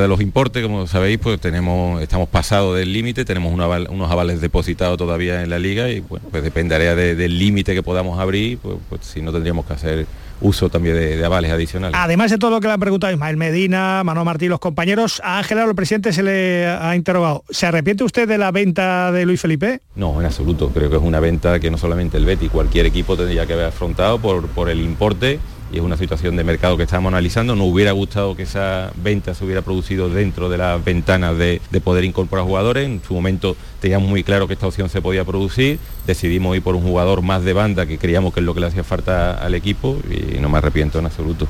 [0.00, 4.98] de los importes, como sabéis, pues tenemos, estamos pasados del límite, tenemos unos avales depositados
[4.98, 9.00] todavía en la liga y bueno, pues dependería del límite que podamos abrir, pues, pues
[9.04, 10.06] si no tendríamos que hacer
[10.40, 11.98] uso también de, avales adicionales.
[12.00, 15.38] Además de todo lo que le han preguntado Ismael Medina, Manuel Martí, los compañeros, a
[15.38, 17.44] Ángel el presidente se le ha interrogado.
[17.50, 19.80] ¿Se arrepiente usted de la venta de Luis Felipe?
[19.94, 20.70] No, en absoluto.
[20.70, 23.66] Creo que es una venta que no solamente el Betty, cualquier equipo tendría que haber
[23.66, 25.38] afrontado por, por el importe
[25.74, 27.56] y es una situación de mercado que estamos analizando.
[27.56, 32.04] Nos hubiera gustado que esa venta se hubiera producido dentro de las ventanas de, poder
[32.04, 32.86] incorporar jugadores.
[32.86, 35.80] En su momento teníamos muy claro que esta opción se podía producir.
[36.06, 38.66] Decidimos ir por un jugador más de banda que creíamos que es lo que le
[38.68, 41.48] hacía falta al equipo y no me arrepiento en absoluto.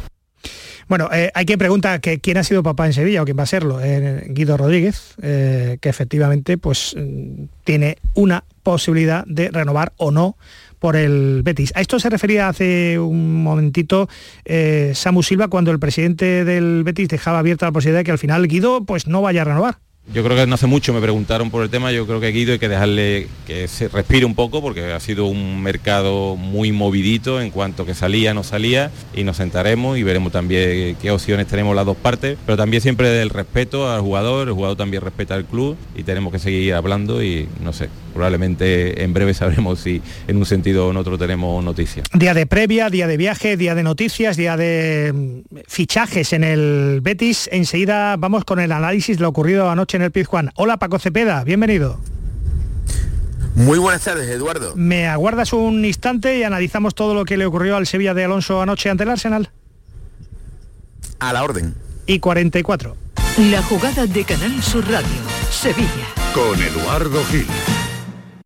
[0.89, 3.45] Bueno, eh, hay quien pregunta que quién ha sido papá en Sevilla o quién va
[3.45, 3.81] a serlo.
[3.83, 10.37] Eh, Guido Rodríguez, eh, que efectivamente pues, mm, tiene una posibilidad de renovar o no
[10.85, 11.73] por el Betis.
[11.77, 14.07] A esto se refería hace un momentito
[14.44, 18.18] eh, Samu Silva cuando el presidente del Betis dejaba abierta la posibilidad de que al
[18.18, 19.79] final Guido pues no vaya a renovar.
[20.12, 22.53] Yo creo que no hace mucho me preguntaron por el tema, yo creo que Guido
[22.53, 27.40] hay que dejarle que se respire un poco porque ha sido un mercado muy movidito
[27.40, 31.75] en cuanto que salía, no salía y nos sentaremos y veremos también qué opciones tenemos
[31.75, 35.47] las dos partes, pero también siempre del respeto al jugador, el jugador también respeta al
[35.47, 40.37] club y tenemos que seguir hablando y no sé, probablemente en breve sabremos si en
[40.37, 42.07] un sentido o en otro tenemos noticias.
[42.14, 47.00] Día de previa, día de viaje, día de noticias, día de mm, fichajes en el
[47.03, 47.48] Betis.
[47.53, 50.50] Enseguida vamos con el análisis de lo ocurrido anoche en el Pizjuán.
[50.55, 51.98] Hola Paco Cepeda, bienvenido.
[53.55, 54.74] Muy buenas tardes, Eduardo.
[54.74, 58.61] ¿Me aguardas un instante y analizamos todo lo que le ocurrió al Sevilla de Alonso
[58.61, 59.50] anoche ante el Arsenal?
[61.20, 61.74] A la orden.
[62.07, 62.96] Y 44.
[63.50, 65.09] La jugada de Canal Sur Radio,
[65.50, 66.07] Sevilla.
[66.35, 67.46] Con Eduardo Gil.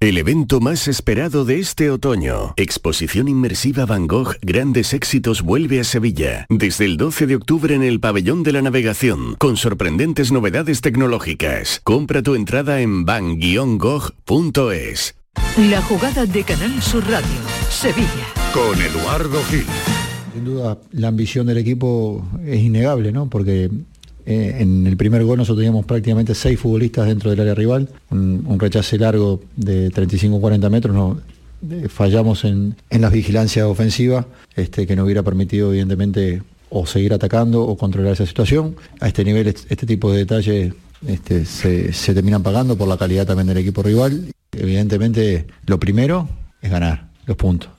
[0.00, 5.84] El evento más esperado de este otoño, Exposición Inmersiva Van Gogh Grandes Éxitos vuelve a
[5.84, 10.82] Sevilla, desde el 12 de octubre en el Pabellón de la Navegación, con sorprendentes novedades
[10.82, 11.80] tecnológicas.
[11.82, 14.14] Compra tu entrada en van-gogh.es.
[15.68, 17.26] La jugada de Canal Sur Radio,
[17.68, 18.06] Sevilla.
[18.54, 19.66] Con Eduardo Gil.
[20.32, 23.28] Sin duda, la ambición del equipo es innegable, ¿no?
[23.28, 23.68] Porque
[24.30, 28.44] eh, en el primer gol nosotros teníamos prácticamente seis futbolistas dentro del área rival, un,
[28.46, 31.18] un rechace largo de 35-40 metros, no,
[31.70, 37.62] eh, fallamos en, las vigilancias ofensivas, este, que nos hubiera permitido evidentemente o seguir atacando
[37.62, 38.76] o controlar esa situación.
[39.00, 40.74] A este nivel este, tipo de detalles
[41.06, 44.26] este, se, terminan pagando por la calidad también del equipo rival.
[44.52, 46.28] Evidentemente lo primero
[46.60, 47.70] es ganar los puntos.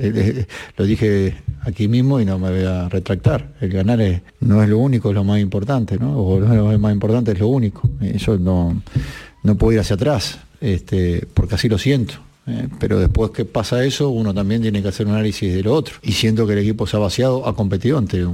[0.00, 0.46] Eh,
[0.78, 3.52] lo dije aquí mismo y no me voy a retractar.
[3.60, 6.18] El ganar es- no es lo único, es lo más importante, ¿no?
[6.18, 7.88] O lo más importante, es lo único.
[8.00, 8.82] Eso no,
[9.42, 12.14] no puedo ir hacia atrás, este, porque así lo siento.
[12.46, 12.68] ¿eh?
[12.80, 15.94] Pero después que pasa eso, uno también tiene que hacer un análisis de lo otro.
[16.02, 18.26] Y siento que el equipo se ha vaciado, ha competido ante,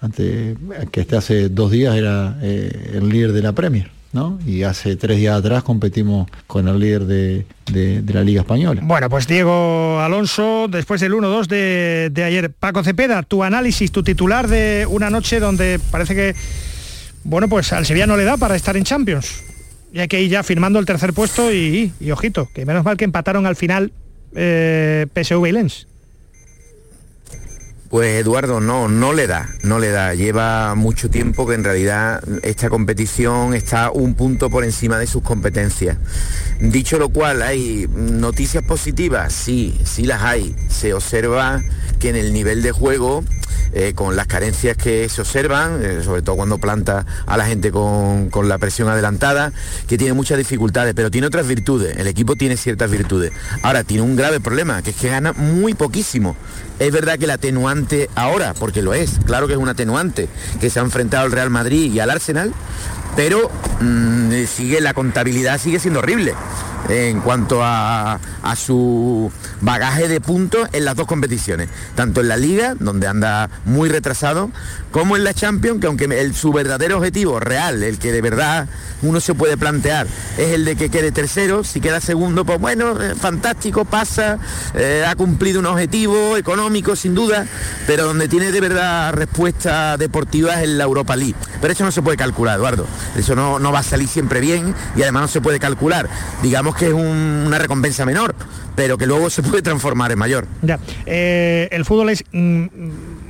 [0.00, 0.56] ante
[0.90, 3.90] que este hace dos días era eh, el líder de la Premier.
[4.12, 4.38] ¿No?
[4.46, 8.80] Y hace tres días atrás competimos con el líder de, de- la Liga Española.
[8.84, 12.50] Bueno, pues Diego Alonso, después del 1-2 de, de ayer.
[12.50, 16.34] Paco Cepeda, tu análisis, tu titular de una noche donde parece que,
[17.24, 19.44] bueno, pues al Sevilla no le da para estar en Champions.
[19.92, 22.96] Y hay que ir ya firmando el tercer puesto y, y ojito, que menos mal
[22.96, 23.92] que empataron al final
[24.34, 25.86] eh, PSV y Lens.
[27.90, 30.14] Pues Eduardo, no, no le da, no le da.
[30.14, 35.24] Lleva mucho tiempo que en realidad esta competición está un punto por encima de sus
[35.24, 35.98] competencias.
[36.60, 40.54] Dicho lo cual, hay noticias positivas, sí, sí las hay.
[40.68, 41.64] Se observa
[41.98, 43.24] que en el nivel de juego,
[43.72, 47.72] eh, con las carencias que se observan, eh, sobre todo cuando planta a la gente
[47.72, 49.52] con, con la presión adelantada,
[49.88, 51.96] que tiene muchas dificultades, pero tiene otras virtudes.
[51.96, 53.32] El equipo tiene ciertas virtudes.
[53.62, 56.36] Ahora, tiene un grave problema, que es que gana muy poquísimo.
[56.78, 57.79] Es verdad que el atenuante
[58.14, 60.28] ahora, porque lo es, claro que es un atenuante,
[60.60, 62.52] que se ha enfrentado al Real Madrid y al Arsenal,
[63.16, 66.34] pero mm, sigue la contabilidad sigue siendo horrible
[66.88, 68.18] en cuanto a,
[68.56, 73.88] su bagaje de puntos en las dos competiciones, tanto en la liga, donde anda muy
[73.88, 74.50] retrasado,
[74.90, 78.68] como en la Champions, que aunque su verdadero objetivo real, el que de verdad
[79.02, 83.00] uno se puede plantear, es el de que quede tercero, si queda segundo, pues bueno,
[83.00, 84.38] eh, fantástico, pasa,
[84.74, 87.46] eh, ha cumplido un objetivo económico sin duda,
[87.86, 91.36] pero donde tiene de verdad respuesta deportiva es en la Europa League.
[91.60, 92.86] Pero eso no se puede calcular, Eduardo.
[93.16, 96.08] Eso no, no va a salir siempre bien y además no se puede calcular.
[96.42, 98.34] Digamos que es un- una recompensa menor,
[98.76, 100.46] pero que luego se puede transformar en mayor.
[101.06, 102.66] Eh, el fútbol es mm,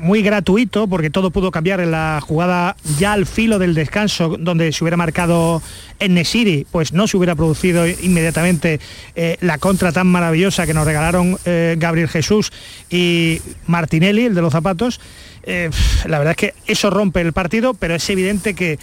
[0.00, 4.72] muy gratuito porque todo pudo cambiar en la jugada ya al filo del descanso donde
[4.72, 5.62] se hubiera marcado
[5.98, 8.80] en Nesiri, pues no se hubiera producido inmediatamente
[9.14, 12.52] eh, la contra tan maravillosa que nos regalaron eh, Gabriel Jesús
[12.88, 15.00] y Martinelli, el de los zapatos.
[15.42, 15.70] Eh,
[16.06, 18.78] la verdad es que eso rompe el partido, pero es evidente que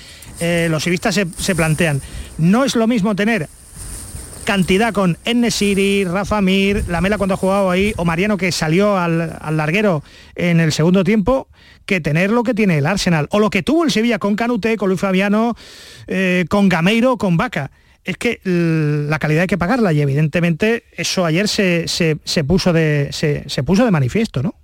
[0.69, 1.99] los civistas se plantean,
[2.38, 3.49] no es lo mismo tener
[4.47, 9.38] cantidad con Enesiri, Rafa Mir, Lamela cuando ha jugado ahí, o Mariano que salió al,
[9.41, 10.03] al larguero
[10.36, 11.49] en el segundo tiempo,
[11.86, 14.77] que tener lo que tiene el Arsenal, o lo que tuvo el Sevilla con Canute,
[14.77, 15.53] con Luis Fabiano,
[16.07, 17.71] eh, con Gameiro, con Vaca.
[18.05, 22.71] Es que la calidad hay que pagarla y evidentemente eso ayer se, se- se puso,
[22.71, 24.55] de, se, se puso de manifiesto, ¿no?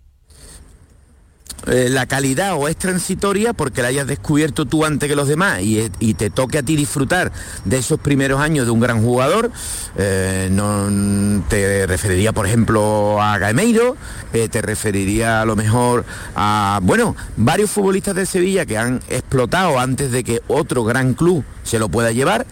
[1.67, 5.61] Eh, la calidad o es transitoria porque la hayas descubierto tú antes que los demás
[5.61, 7.31] y, te toque a ti disfrutar
[7.65, 9.49] de esos primeros años de un gran jugador,
[9.97, 13.95] eh, no, te referiría por ejemplo a Gameiro,
[14.33, 19.79] eh, te referiría a lo mejor a, bueno, varios futbolistas de Sevilla que han explotado
[19.79, 22.45] antes de que otro gran club se lo pueda llevar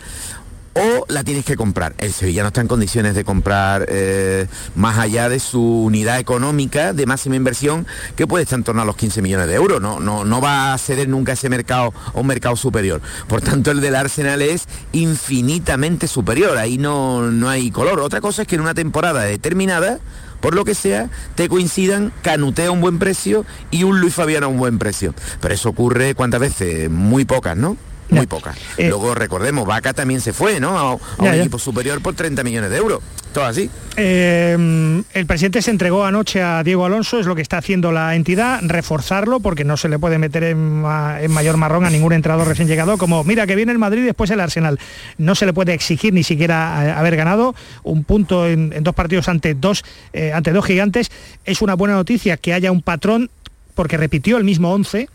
[0.74, 1.94] o la tienes que comprar.
[1.98, 6.94] El Sevilla no está en condiciones de comprar eh, más allá de su unidad económica
[6.94, 9.82] de máxima inversión que puede estar en torno a los 15 millones de euros.
[9.82, 13.02] No, no, no va a ceder nunca ese mercado a un mercado superior.
[13.28, 16.58] Por tanto, el del Arsenal es infinitamente superior.
[16.58, 18.00] Ahí no, no hay color.
[18.00, 20.00] Otra cosa es que en una temporada determinada
[20.40, 24.48] por lo que sea, te coincidan Canutea a un buen precio y un Luis Fabiano
[24.48, 25.14] a un buen precio.
[25.40, 27.78] Pero eso ocurre cuántas veces, muy pocas, ¿no?
[28.12, 28.56] Muy pocas.
[28.78, 30.78] Eh, Luego recordemos, Vaca también se fue, ¿no?
[30.78, 33.00] A, a un Ya, equipo superior por 30 millones de euros.
[33.34, 33.70] Todo así.
[33.96, 38.14] Eh, el presidente se entregó anoche a Diego Alonso, es lo que está haciendo la
[38.16, 42.48] entidad, reforzarlo porque no se le puede meter en, en mayor marrón a ningún entrenador
[42.48, 44.80] recién llegado, como mira que viene el Madrid y después el Arsenal.
[45.18, 48.96] No se le puede exigir ni siquiera eh, haber ganado un punto en, en dos
[48.96, 51.10] partidos ante dos, eh, ante dos gigantes.
[51.46, 53.30] Es una buena noticia que haya un patrón
[53.76, 55.08] porque repitió el mismo 11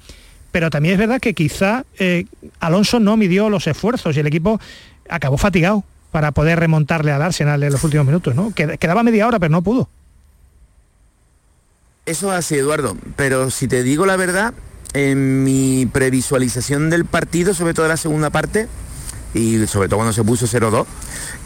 [0.57, 2.25] pero también es verdad que quizá eh,
[2.61, 4.59] Alonso no midió los esfuerzos y el equipo
[5.07, 8.53] acabó fatigado para poder remontarle al Arsenal en los últimos minutos, ¿no?
[8.53, 9.91] Qued- Quedaba media hora, pero no pudo.
[12.07, 12.97] Eso es así, Eduardo.
[13.17, 14.55] Pero si te digo la verdad,
[14.95, 18.67] en mi previsualización del partido, sobre todo la segunda parte,
[19.35, 20.87] y sobre todo cuando se puso 0-2,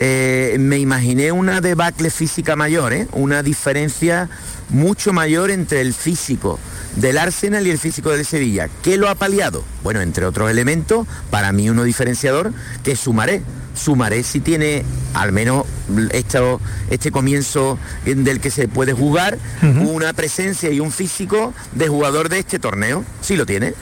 [0.01, 3.07] eh, me imaginé una debacle física mayor, ¿eh?
[3.13, 4.29] una diferencia
[4.71, 6.59] mucho mayor entre el físico
[6.97, 8.69] del Arsenal y el físico del Sevilla.
[8.83, 9.63] ¿Qué lo ha paliado?
[9.83, 13.43] Bueno, entre otros elementos, para mí uno diferenciador, que Sumaré.
[13.75, 14.85] Sumaré si tiene
[15.15, 15.65] al menos
[16.13, 21.89] esto, este comienzo en- del que se puede jugar, una presencia y un físico de
[21.89, 23.05] jugador de este torneo.
[23.23, 23.75] Sí lo tiene.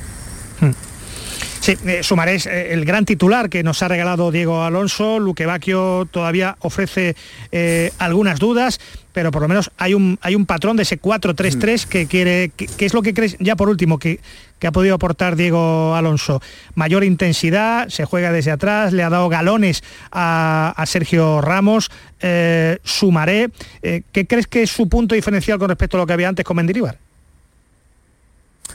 [1.68, 5.18] Sí, eh, eh, el gran titular que nos ha regalado Diego Alonso.
[5.18, 7.14] Luque Bacchio todavía ofrece
[7.52, 8.80] eh, algunas dudas,
[9.12, 12.68] pero por lo menos hay un, hay un patrón de ese 4-3-3 que quiere, que,
[12.68, 14.18] que es lo que crees, ya por último, que,
[14.58, 16.40] que ha podido aportar Diego Alonso.
[16.74, 21.90] Mayor intensidad, se juega desde atrás, le ha dado galones a, a Sergio Ramos,
[22.20, 23.50] eh, Sumaré.
[23.82, 26.56] ¿Qué crees que es su punto diferencial con respecto a lo que había antes con
[26.56, 26.96] Mendilibar?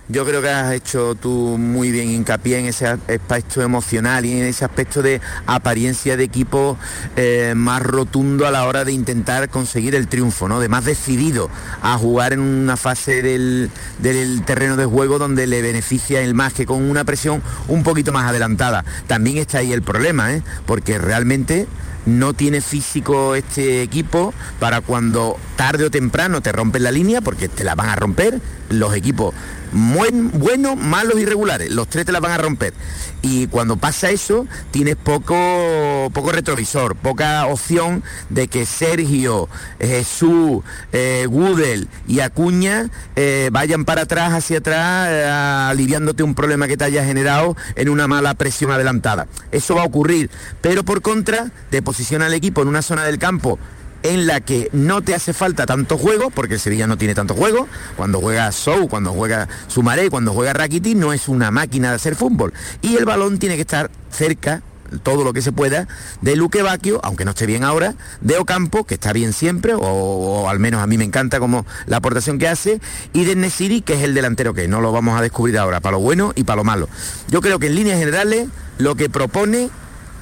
[0.09, 4.43] Yo creo que has hecho tú muy bien hincapié en ese aspecto emocional y en
[4.43, 6.77] ese aspecto de apariencia de equipo
[7.15, 10.59] eh, más rotundo a la hora de intentar conseguir el triunfo, ¿no?
[10.59, 11.49] De más decidido
[11.81, 16.51] a jugar en una fase del, del terreno de juego donde le beneficia el más
[16.51, 18.83] que con una presión un poquito más adelantada.
[19.07, 20.43] También está ahí el problema, ¿eh?
[20.65, 21.65] Porque realmente
[22.05, 27.47] no tiene físico este equipo para cuando tarde o temprano te rompen la línea, porque
[27.47, 29.33] te la van a romper los equipos
[29.73, 32.73] buen- buenos, malos y regulares, los tres te la van a romper.
[33.21, 39.47] Y cuando pasa eso, tienes poco, poco retrovisor, poca opción de que Sergio,
[39.79, 40.61] Jesús,
[40.91, 46.75] eh, Gudel y Acuña eh, vayan para atrás, hacia atrás, eh, aliviándote un problema que
[46.77, 49.27] te haya generado en una mala presión adelantada.
[49.51, 50.29] Eso va a ocurrir,
[50.61, 53.57] pero por contra, te posiciona al equipo en una zona del campo
[54.03, 57.33] en la que no te hace falta tanto juego, porque el Sevilla no tiene tanto
[57.33, 61.95] juego, cuando juega Sou, cuando juega Sumaré, cuando juega Rakiti, no es una máquina de
[61.95, 62.53] hacer fútbol.
[62.81, 64.61] Y el balón tiene que estar cerca
[65.01, 65.87] todo lo que se pueda
[66.21, 70.47] de Luque Bacchio, aunque no esté bien ahora, de Ocampo, que está bien siempre, o,
[70.49, 72.79] al menos a mí me encanta como la aportación que hace,
[73.13, 75.93] y de Nesiri, que es el delantero que no lo vamos a descubrir ahora, para
[75.93, 76.89] lo bueno y para lo malo.
[77.29, 79.69] Yo creo que en líneas generales lo que propone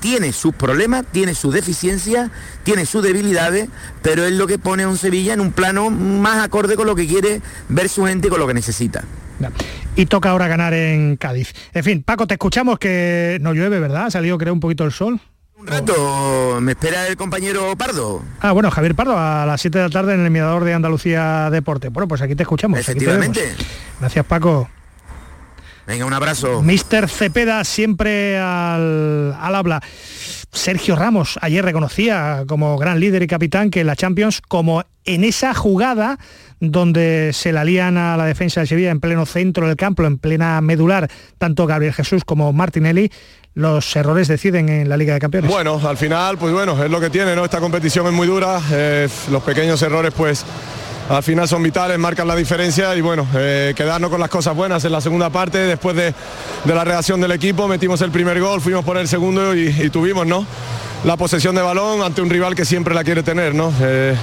[0.01, 2.29] tiene sus problemas, tiene sus deficiencias,
[2.63, 3.69] tiene sus debilidades,
[4.01, 6.95] pero es lo que pone a un Sevilla en un plano más acorde con lo
[6.95, 9.05] que quiere ver su gente y con lo que necesita.
[9.95, 11.53] Y toca ahora ganar en Cádiz.
[11.73, 14.07] En fin, Paco, te escuchamos que no llueve, ¿verdad?
[14.07, 15.19] Ha salido creo un poquito el sol.
[15.57, 18.23] Un rato, me espera el compañero Pardo.
[18.39, 21.49] Ah, bueno, Javier Pardo, a las 7 de la tarde en el Mirador de Andalucía
[21.51, 21.89] Deporte.
[21.89, 22.79] Bueno, pues aquí te escuchamos.
[22.79, 23.55] aquí te Efectivamente.
[23.99, 24.67] Gracias, Paco.
[25.87, 26.61] Venga, un abrazo.
[26.61, 29.81] Mister Cepeda siempre al, al habla.
[30.51, 35.23] Sergio Ramos ayer reconocía como gran líder y capitán que en la Champions, como en
[35.23, 36.19] esa jugada
[36.59, 40.17] donde se la lían a la defensa de Sevilla en pleno centro del campo, en
[40.17, 43.11] plena medular, tanto Gabriel Jesús como Martinelli,
[43.53, 45.49] los errores deciden en la Liga de Campeones.
[45.49, 47.43] Bueno, al final, pues bueno, es lo que tiene, ¿no?
[47.43, 50.45] Esta competición es muy dura, eh, los pequeños errores, pues
[51.11, 54.85] al final son vitales, marcan la diferencia y bueno, eh, quedarnos con las cosas buenas
[54.85, 56.13] en la segunda parte, después de,
[56.63, 60.25] de la reacción del equipo, metimos el primer gol, fuimos por el segundo y, tuvimos,
[60.25, 60.45] ¿no?
[61.03, 63.73] La posesión de balón ante un rival que siempre la quiere tener, ¿no?
[63.81, 64.15] Eh,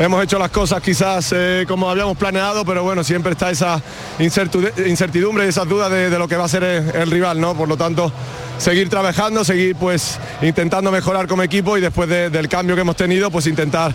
[0.00, 3.82] hemos hecho las cosas quizás eh, como habíamos planeado, pero bueno, siempre está esa
[4.18, 7.54] incertidumbre y esas dudas de, lo que va a ser el, rival, ¿no?
[7.54, 8.10] Por lo tanto,
[8.56, 12.96] seguir trabajando, seguir pues intentando mejorar como equipo y después de- del cambio que hemos
[12.96, 13.92] tenido, pues intentar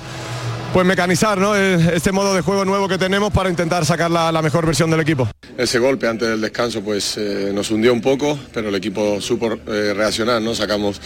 [0.73, 1.55] pues mecanizar ¿no?
[1.55, 4.89] Eh, este modo de juego nuevo que tenemos para intentar sacar la, la mejor versión
[4.89, 5.27] del equipo.
[5.57, 9.53] Ese golpe antes del descanso pues eh, nos hundió un poco, pero el equipo supo
[9.67, 10.53] eh, reaccionar, ¿no?
[10.53, 11.01] Sacamos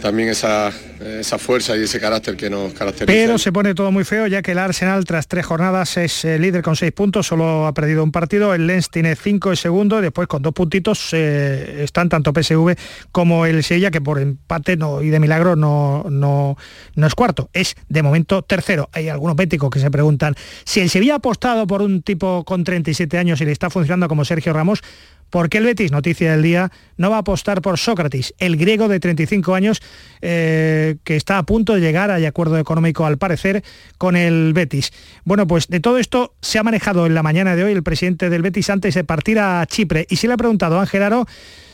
[0.00, 3.06] también esa, esa fuerza y ese carácter que nos caracteriza.
[3.06, 6.38] Pero se pone todo muy feo ya que el Arsenal tras tres jornadas es eh,
[6.38, 9.98] líder con seis puntos, solo ha perdido un partido, el Lens tiene cinco y segundo,
[9.98, 12.76] y después con dos puntitos eh, están tanto PSV
[13.12, 16.56] como el Sevilla, que por empate no, y de milagro no, no,
[16.94, 18.88] no es cuarto, es de momento tercero.
[18.92, 20.34] Hay algunos béticos que se preguntan
[20.64, 24.08] si el Sevilla ha apostado por un tipo con 37 años y le está funcionando
[24.08, 24.82] como Sergio Ramos,
[25.30, 28.88] ¿Por qué el Betis, noticia del día, no va a apostar por Sócrates, el griego
[28.88, 29.82] de 35 años
[30.22, 33.64] eh, que está a punto de llegar, hay acuerdo económico al parecer,
[33.98, 34.92] con el Betis?
[35.24, 38.30] Bueno, pues de todo esto se ha manejado en la mañana de hoy el presidente
[38.30, 41.26] del Betis antes de partir a Chipre y se le ha preguntado a Ángel Aro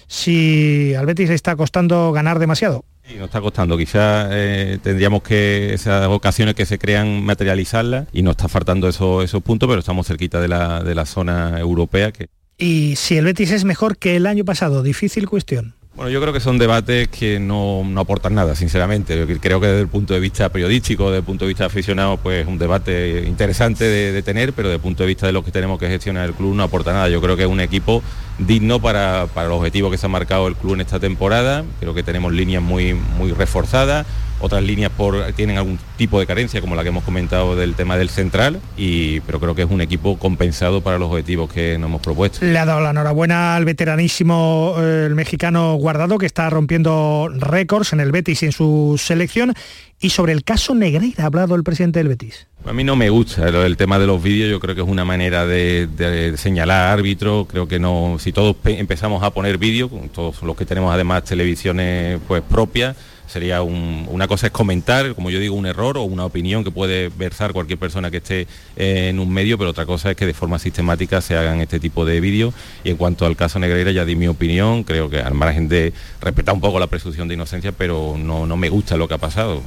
[0.07, 2.85] si al Betis le está costando ganar demasiado.
[3.05, 8.23] Sí, nos está costando, quizás eh, tendríamos que esas ocasiones que se crean materializarlas y
[8.23, 12.13] nos está faltando esos, esos puntos, pero estamos cerquita de la, de la zona europea
[12.13, 12.29] que
[12.59, 15.75] y si el Betis es mejor que el año pasado, difícil cuestión.
[15.95, 19.27] Bueno, yo creo que son debates que no, aportan nada, sinceramente.
[19.39, 22.47] Creo que desde el punto de vista periodístico, desde el punto de vista aficionado, pues
[22.47, 25.79] un debate interesante de, tener, pero desde el punto de vista de lo que tenemos
[25.79, 27.11] que gestionar el club no aporta nada.
[27.11, 28.03] Yo creo que es un equipo
[28.39, 31.63] digno para, para el objetivo que se ha marcado el club en esta temporada.
[31.79, 34.07] Creo que tenemos líneas muy, muy reforzadas,
[34.43, 37.97] otras líneas por, tienen algún tipo de carencia, como la que hemos comentado del tema
[37.97, 41.89] del central, y, pero creo que es un equipo compensado para los objetivos que nos
[41.89, 42.45] hemos propuesto.
[42.45, 47.93] Le ha dado la enhorabuena al veteranísimo eh, el mexicano Guardado, que está rompiendo récords
[47.93, 49.55] en el Betis y en su selección.
[50.01, 52.49] Y sobre el caso Negreira ha hablado el presidente del Betis.
[52.67, 55.05] A mí no me gusta el, tema de los vídeos, yo creo que es una
[55.05, 60.57] manera de, señalar árbitros, creo que no, si todos empezamos a poner vídeos, todos los
[60.57, 62.97] que tenemos además televisiones pues propias,
[63.33, 67.09] sería una cosa es comentar, como yo digo, un error o una opinión que puede
[67.09, 70.59] versar cualquier persona que esté en un medio, pero otra cosa es que de forma
[70.59, 72.55] sistemática se hagan este tipo de vídeos.
[72.85, 75.93] Y en cuanto al caso Negreira, ya di mi opinión, creo que al margen de
[76.21, 79.19] respetar un poco la presunción de inocencia, pero no, no me gusta lo que ha
[79.19, 79.63] pasado.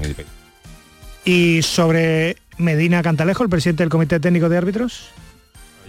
[1.25, 5.09] Y sobre Medina Cantalejo, el presidente del Comité Técnico de Árbitros.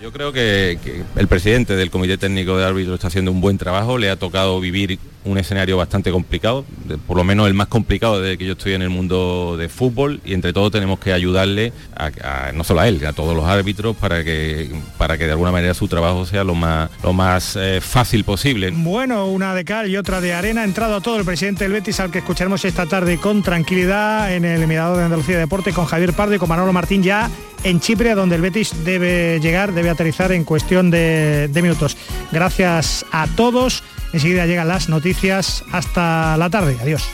[0.02, 0.78] Yo creo que,
[1.16, 4.60] el presidente del Comité Técnico de Árbitros está haciendo un buen trabajo, le ha tocado
[4.60, 6.64] vivir un escenario bastante complicado,
[7.06, 10.20] por lo menos el más complicado desde que yo estoy en el mundo de fútbol
[10.24, 13.96] y entre todos tenemos que ayudarle, a, no solo a él, a todos los árbitros
[13.96, 17.80] para que, para que de alguna manera su trabajo sea lo más, lo más eh,
[17.80, 18.70] fácil posible.
[18.70, 22.00] Bueno, una de cal y otra de arena, ha entrado todo el presidente del Betis
[22.00, 25.86] al que escucharemos esta tarde con tranquilidad en el Mirador de Andalucía de Deporte con
[25.86, 27.28] Javier Pardo y con Manolo Martín ya
[27.64, 31.96] en Chipre, donde el Betis debe llegar, debe aterrizar en cuestión de minutos.
[32.30, 33.82] Gracias a todos.
[34.12, 35.15] Enseguida llegan las noticias.
[35.72, 36.76] Hasta la tarde.
[36.80, 37.08] Adiós.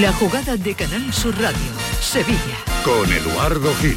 [0.00, 1.72] La jugada de Canal Sur Radio.
[2.00, 2.36] Sevilla.
[2.84, 3.96] Con Eduardo Gil.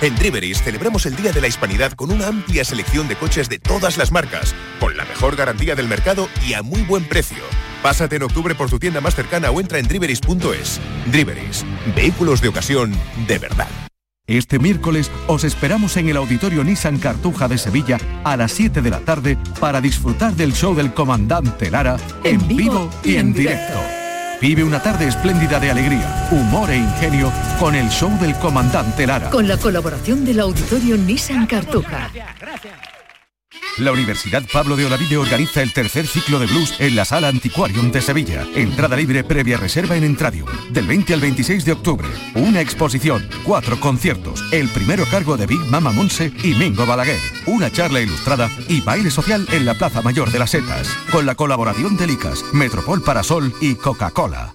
[0.00, 3.58] En Driveris celebramos el Día de la Hispanidad con una amplia selección de coches de
[3.58, 7.42] todas las marcas, con la mejor garantía del mercado y a muy buen precio.
[7.82, 10.80] Pásate en octubre por tu tienda más cercana o entra en driveris.es.
[11.06, 11.64] Driveris,
[11.96, 12.92] vehículos de ocasión
[13.26, 13.68] de verdad.
[14.28, 18.90] Este miércoles os esperamos en el Auditorio Nissan Cartuja de Sevilla a las 7 de
[18.90, 23.97] la tarde para disfrutar del show del comandante Lara en, vivo, y en directo.
[24.40, 29.30] Vive una tarde espléndida de alegría, humor e ingenio con el show del comandante Lara.
[29.30, 32.08] Con la colaboración del auditorio Nissan Cartuja.
[33.78, 37.92] La Universidad Pablo de Olavide organiza el tercer ciclo de blues en la Sala Antiquarium
[37.92, 38.44] de Sevilla.
[38.56, 40.48] Entrada libre previa reserva en Entradium.
[40.70, 42.08] Del 20 al 26 de octubre.
[42.34, 44.42] Una exposición, cuatro conciertos.
[44.50, 47.20] El primero cargo de Big Mama Monse y Mingo Balaguer.
[47.46, 50.88] Una charla ilustrada y baile social en la Plaza Mayor de las Setas.
[51.12, 54.54] Con la colaboración de Licas, Metropol Parasol y Coca-Cola.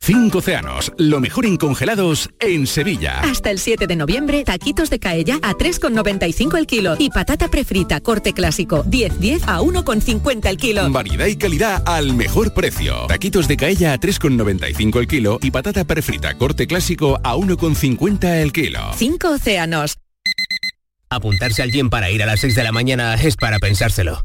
[0.00, 3.20] Cinco océanos, lo mejor en congelados en Sevilla.
[3.20, 8.00] Hasta el 7 de noviembre, taquitos de caella a 3,95 el kilo y patata prefrita
[8.00, 10.90] corte clásico 10-10 a 1,50 el kilo.
[10.90, 13.06] Variedad y calidad al mejor precio.
[13.06, 18.52] Taquitos de caella a 3,95 el kilo y patata prefrita corte clásico a 1,50 el
[18.52, 18.80] kilo.
[18.96, 19.98] Cinco océanos.
[21.10, 24.24] Apuntarse al gym para ir a las 6 de la mañana es para pensárselo.